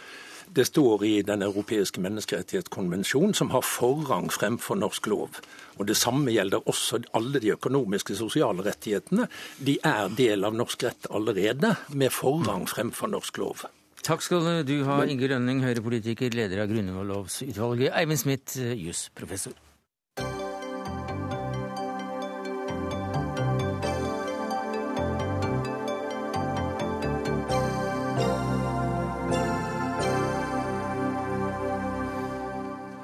[0.52, 5.40] Det står i Den europeiske menneskerettighetskonvensjon, som har forrang fremfor norsk lov.
[5.78, 9.28] Og Det samme gjelder også alle de økonomiske sosiale rettighetene.
[9.58, 13.64] De er del av norsk rett allerede, med forrang fremfor norsk lov.
[14.02, 17.94] Takk skal du ha, Inge Rønning, Høyre-politiker, leder av Grunnlovsutvalget.
[17.94, 19.54] Eivind Smith, jusprofessor.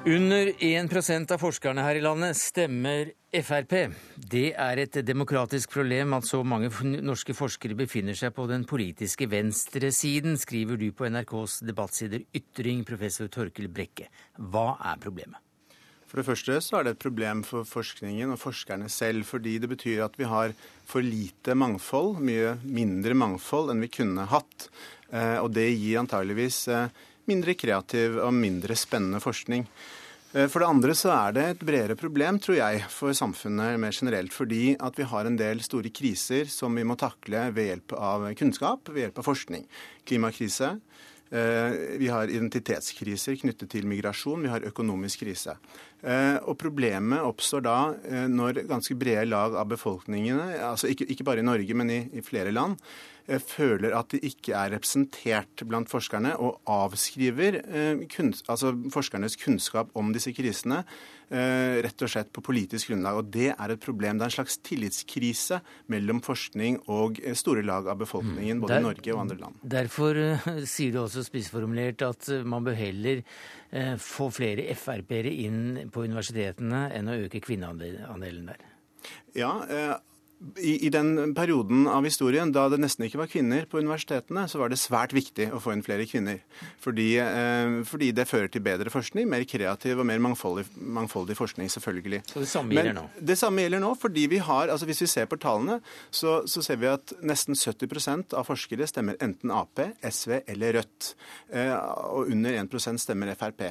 [0.09, 3.73] Under 1% av forskerne her i landet stemmer Frp.
[4.17, 6.71] Det er et demokratisk problem at så mange
[7.05, 13.29] norske forskere befinner seg på den politiske venstresiden, skriver du på NRKs debattsider Ytring, professor
[13.29, 14.07] Torkel Brekke.
[14.49, 15.43] Hva er problemet?
[16.09, 19.69] For det første så er det et problem for forskningen og forskerne selv, fordi det
[19.75, 20.57] betyr at vi har
[20.89, 24.71] for lite mangfold, mye mindre mangfold enn vi kunne hatt.
[25.13, 29.69] Eh, og det gir antageligvis eh, mindre kreativ og mindre spennende forskning.
[30.31, 33.95] Eh, for det andre så er det et bredere problem, tror jeg, for samfunnet mer
[33.95, 34.33] generelt.
[34.35, 38.29] Fordi at vi har en del store kriser som vi må takle ved hjelp av
[38.37, 39.65] kunnskap, ved hjelp av forskning.
[40.05, 40.75] Klimakrise.
[41.29, 44.45] Eh, vi har identitetskriser knyttet til migrasjon.
[44.45, 45.57] Vi har økonomisk krise.
[46.01, 47.79] Eh, og Problemet oppstår da
[48.29, 52.77] når ganske brede lag av befolkningene, altså ikke, bare i Norge, men i, flere land,
[53.37, 59.91] føler at de ikke er representert blant forskerne, og avskriver eh, kunst, altså forskernes kunnskap
[59.99, 63.19] om disse krisene eh, rett og slett på politisk grunnlag.
[63.21, 64.17] Og Det er et problem.
[64.17, 65.61] Det er en slags tillitskrise
[65.93, 69.61] mellom forskning og store lag av befolkningen, både både i Norge og andre land.
[69.77, 70.21] Derfor
[70.73, 73.23] sier du også spissformulert at man bør heller
[74.01, 78.63] få flere Frp-ere inn på universitetene enn å øke kvinneandelen der.
[79.37, 79.51] Ja,
[80.57, 84.61] i, I, den perioden av historien da det nesten ikke var kvinner på universitetene, så
[84.61, 86.39] var det svært viktig å få inn flere kvinner.
[86.79, 91.67] Fordi, eh, fordi det fører til bedre forskning, mer kreativ og mer mangfoldig, mangfoldig forskning,
[91.73, 92.21] selvfølgelig.
[92.31, 93.05] Så det samme gjelder nå?
[93.19, 96.63] det samme gjelder nå, fordi vi har, altså Hvis vi ser på tallene, så, så
[96.65, 101.13] ser vi at nesten 70% av forskere stemmer enten Ap, SV eller Rødt.
[101.51, 101.75] Eh,
[102.09, 103.67] og under 1% stemmer Frp.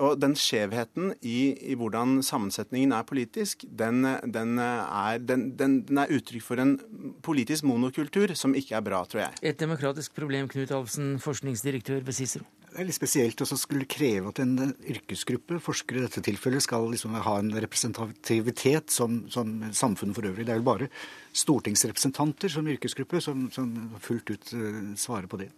[0.00, 6.12] Og den skjevheten i, i hvordan sammensetningen er politisk, den, den, er, den, den, er,
[6.16, 6.78] uttrykk for en
[7.24, 9.42] politisk monokultur som ikke er bra, tror jeg.
[9.52, 12.48] Et demokratisk problem, Knut Alvsen, forskningsdirektør ved CICERO.
[12.70, 16.86] Det er litt spesielt å skulle kreve at en yrkesgruppe, forskere i dette tilfellet, skal
[16.92, 20.46] liksom ha en representativitet som, som samfunnet for øvrig.
[20.46, 20.90] Det er vel bare
[21.34, 25.50] stortingsrepresentanter som yrkesgruppe som, som fullt ut uh, svarer på det.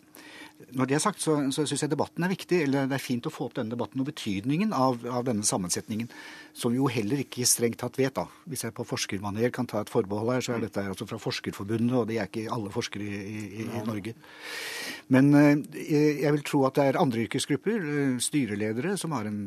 [0.73, 2.63] Når det er sagt, så, så syns jeg debatten er viktig.
[2.67, 6.11] eller Det er fint å få opp denne debatten og betydningen av, av, denne sammensetningen.
[6.57, 8.15] Som vi jo heller ikke strengt tatt vet.
[8.17, 8.27] da.
[8.49, 11.95] Hvis jeg på forskermaner kan ta et forbehold her, så er dette altså fra Forskerforbundet,
[11.99, 14.15] og det er ikke alle forskere i, i, i Norge.
[15.13, 19.41] Men eh, jeg vil tro at det er andre yrkesgrupper, eh, styreledere, som har en,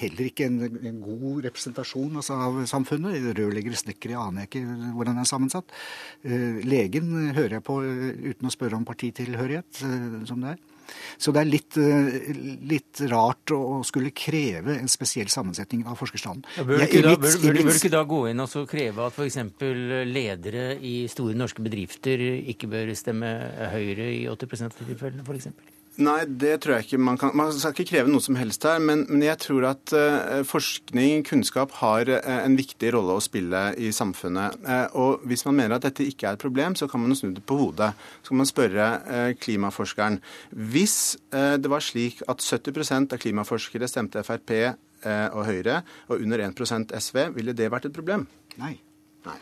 [0.00, 0.60] heller ikke en,
[0.90, 3.18] en god representasjon altså, av samfunnet.
[3.38, 4.64] Rørleggere, snekkere, aner jeg ikke
[4.96, 5.76] hvordan det er sammensatt.
[6.24, 7.80] Eh, legen hører jeg på
[8.30, 9.82] uten å spørre om partitilhørighet
[10.30, 10.60] som det er.
[11.20, 12.30] Så det er litt, eh,
[12.66, 16.46] litt, rart å skulle kreve en spesiell sammensetning av forskerstanden.
[16.56, 19.18] Ja, bør, du ikke da, bør, bør, bør ikke da gå inn og kreve at
[19.18, 19.38] f.eks.
[20.10, 22.24] ledere i store norske bedrifter
[22.54, 23.30] ikke bør stemme
[23.70, 25.78] Høyre i 80% av tilfellene, f.eks.?
[26.00, 26.98] Nei, det tror jeg ikke.
[27.02, 28.80] Man, kan, man skal ikke kreve noe som helst her.
[28.80, 33.62] Men, men jeg tror at uh, forskning, kunnskap, har uh, en viktig rolle å spille
[33.76, 34.56] i samfunnet.
[34.64, 37.34] Uh, og hvis man mener at dette ikke er et problem, så kan man snu
[37.36, 37.92] det på hodet.
[38.22, 38.88] Så kan man spørre
[39.40, 40.18] klimaforskeren.
[40.72, 40.96] Hvis
[41.30, 44.52] det var slik at 70% av klimaforskere stemte Frp
[45.06, 48.28] og Høyre, og under 1% SV, ville det vært et problem?
[48.60, 48.76] Nei.
[49.28, 49.40] Nei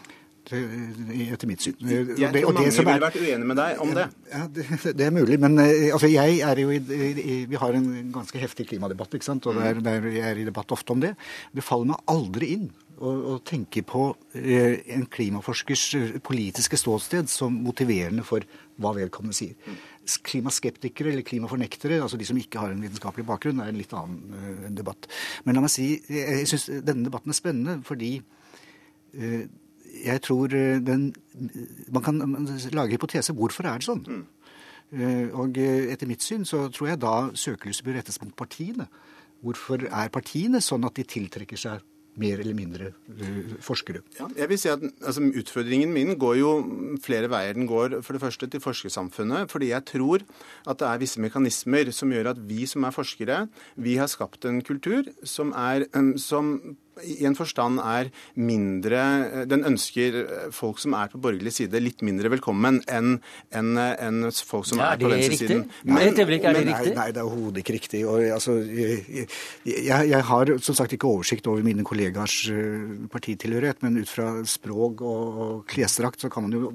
[0.56, 1.76] etter mitt syn.
[1.82, 4.06] Jeg tror mange ville vært uenig med deg om det.
[4.32, 4.66] Ja, det,
[4.98, 5.38] det er mulig.
[5.42, 9.28] Men eh, altså, jeg er jo i, i, Vi har en ganske heftig klimadebatt, ikke
[9.28, 9.46] sant?
[9.46, 11.14] og der, der jeg er i debatt ofte om det.
[11.54, 12.68] Det faller meg aldri inn
[12.98, 18.44] å, tenke på eh, en klimaforskers eh, politiske ståsted som motiverende for
[18.78, 19.78] hva vedkommende sier.
[20.26, 24.34] Klimaskeptikere eller klimafornektere, altså de som ikke har en vitenskapelig bakgrunn, er en litt annen
[24.34, 25.08] uh, debatt.
[25.44, 29.44] Men la meg si, jeg syns denne debatten er spennende fordi uh,
[30.04, 31.12] jeg tror eh, den
[31.92, 32.18] Man kan
[32.72, 33.32] lage hypotese.
[33.32, 34.04] Hvorfor er det sånn?
[34.06, 34.24] Mm.
[34.88, 38.88] Eh, og eh, etter mitt syn så tror jeg da søkelyset bør rettes mot partiene.
[39.44, 41.84] Hvorfor er partiene sånn at de tiltrekker seg
[42.18, 42.88] mer eller mindre
[43.62, 44.02] forskere.
[44.18, 46.50] Ja, jeg vil si at altså, Utfordringen min går jo
[47.04, 47.54] flere veier.
[47.54, 50.24] Den går for det første til forskersamfunnet, fordi jeg tror
[50.66, 53.38] at det er visse mekanismer som gjør at vi som er forskere,
[53.76, 55.86] vi har skapt en kultur som, er,
[56.18, 56.56] som
[57.04, 60.18] i en forstand er mindre Den ønsker
[60.54, 63.18] folk som er på borgerlig side, litt mindre velkommen enn
[63.54, 65.64] en, en folk som ja, er, er på venstresiden.
[65.88, 66.54] Nei, er det riktig?
[66.68, 68.04] Nei, nei, det er overhodet ikke riktig.
[68.08, 69.26] Og, altså, jeg,
[69.64, 74.30] jeg, jeg, har som sagt ikke oversikt over mine kollegers eh, partitilhørighet, men ut fra
[74.48, 76.72] språk og, og klesdrakt så kan man jo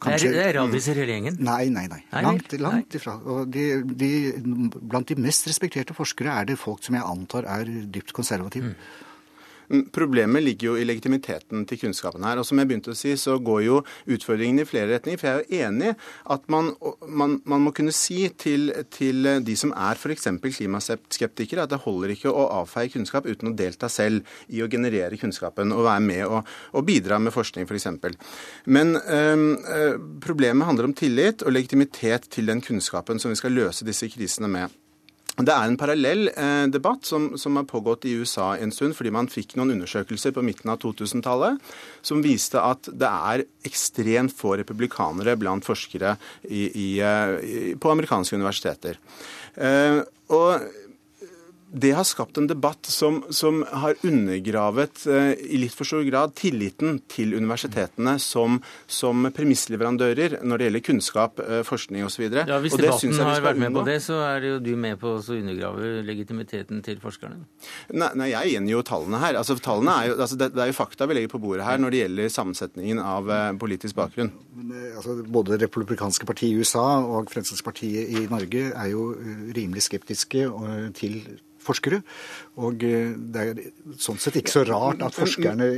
[0.00, 1.36] Kanskje, det er radiser hele gjengen?
[1.44, 2.00] Nei, nei, nei.
[2.24, 3.18] Langt, langt ifra.
[3.20, 4.08] Og de, de,
[4.80, 8.72] blant de mest respekterte forskere er det folk som jeg antar er dypt konservative.
[8.72, 9.09] Mm.
[9.94, 12.40] Problemet ligger jo i legitimiteten til kunnskapen her.
[12.40, 15.20] Og som jeg begynte å si, så går jo utfordringen i flere retninger.
[15.20, 15.92] For jeg er jo enig
[16.34, 16.72] at man,
[17.06, 20.26] man, man må kunne si til, til de som er f.eks.
[20.42, 25.18] klimaskeptikere, at det holder ikke å avfeie kunnskap uten å delta selv i å generere
[25.20, 27.88] kunnskapen og være med og, og bidra med forskning f.eks.
[28.66, 33.86] Men øh, problemet handler om tillit og legitimitet til den kunnskapen som vi skal løse
[33.86, 34.80] disse krisene med.
[35.38, 39.12] Det er en parallell eh, debatt som, som, har pågått i USA en stund, fordi
[39.14, 41.60] man fikk noen undersøkelser på midten av 2000-tallet
[42.04, 46.16] som viste at det er ekstremt få republikanere blant forskere
[46.48, 48.98] i, i, i, på amerikanske universiteter.
[49.54, 50.02] Eh,
[50.34, 50.89] og
[51.72, 56.32] det har skapt en debatt som, som har undergravet eh, i litt for stor grad
[56.38, 58.58] tilliten til universitetene som,
[58.90, 62.24] som premissleverandører når det gjelder kunnskap, eh, forskning osv.
[62.26, 65.12] Ja, hvis debatten har vært med på det, så er det jo du med på
[65.14, 67.38] å undergrave legitimiteten til forskerne?
[67.94, 69.38] Nei, nei jeg gjengir jo tallene her.
[69.38, 71.78] Altså, tallene er jo, altså, det, det, er jo fakta vi legger på bordet her
[71.78, 74.32] når det gjelder sammensetningen av eh, politisk bakgrunn.
[74.58, 79.12] Men, altså, både Det republikanske partiet i USA og Fremskrittspartiet i Norge er jo
[79.54, 80.48] rimelig skeptiske
[80.98, 81.22] til
[81.70, 82.02] forskere.
[82.60, 83.60] Og eh, det er
[84.00, 85.68] sånn sett ikke så rart at forskerne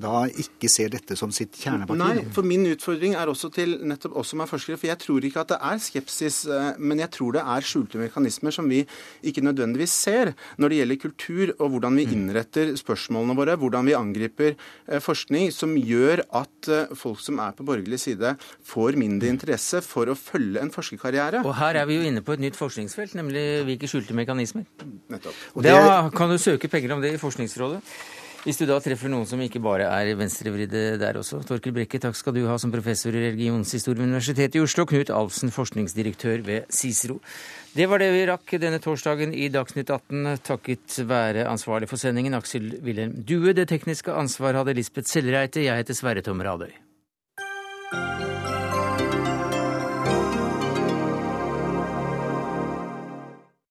[0.00, 2.00] da ikke ser dette som sitt kjerneparti.
[2.00, 4.78] Nei, for min utfordring er også til nettopp oss som er forskere.
[4.80, 8.00] For jeg tror ikke at det er skepsis, eh, men jeg tror det er skjulte
[8.00, 8.82] mekanismer som vi
[9.28, 12.14] ikke nødvendigvis ser når det gjelder kultur og hvordan vi mm.
[12.16, 17.64] innretter spørsmålene våre, hvordan vi angriper eh, forskning, som gjør at folk som er på
[17.66, 18.34] borgerlig side,
[18.66, 21.42] får mindre interesse for å følge en forskerkarriere.
[21.46, 24.66] Og her er vi jo inne på et nytt forskningsfelt, nemlig hvilke skjulte mekanismer.
[25.12, 25.40] Nettopp.
[25.56, 25.74] Og det
[26.16, 27.80] kan du søke penger om det i Forskningsrådet?
[28.42, 31.44] Hvis du da treffer noen som ikke bare er venstrevridde der også.
[31.46, 34.82] Torkel Brekke, takk skal du ha som professor i religionshistorie ved Universitetet i Oslo.
[34.90, 37.20] Knut Alfsen, forskningsdirektør ved Cicero.
[37.70, 42.34] Det var det vi rakk denne torsdagen i Dagsnytt 18, takket være ansvarlig for sendingen
[42.34, 43.54] Aksel Wilhelm Due.
[43.54, 45.62] Det tekniske ansvar hadde Lisbeth Sellreite.
[45.62, 46.81] Jeg heter Sverre Tom Radøy.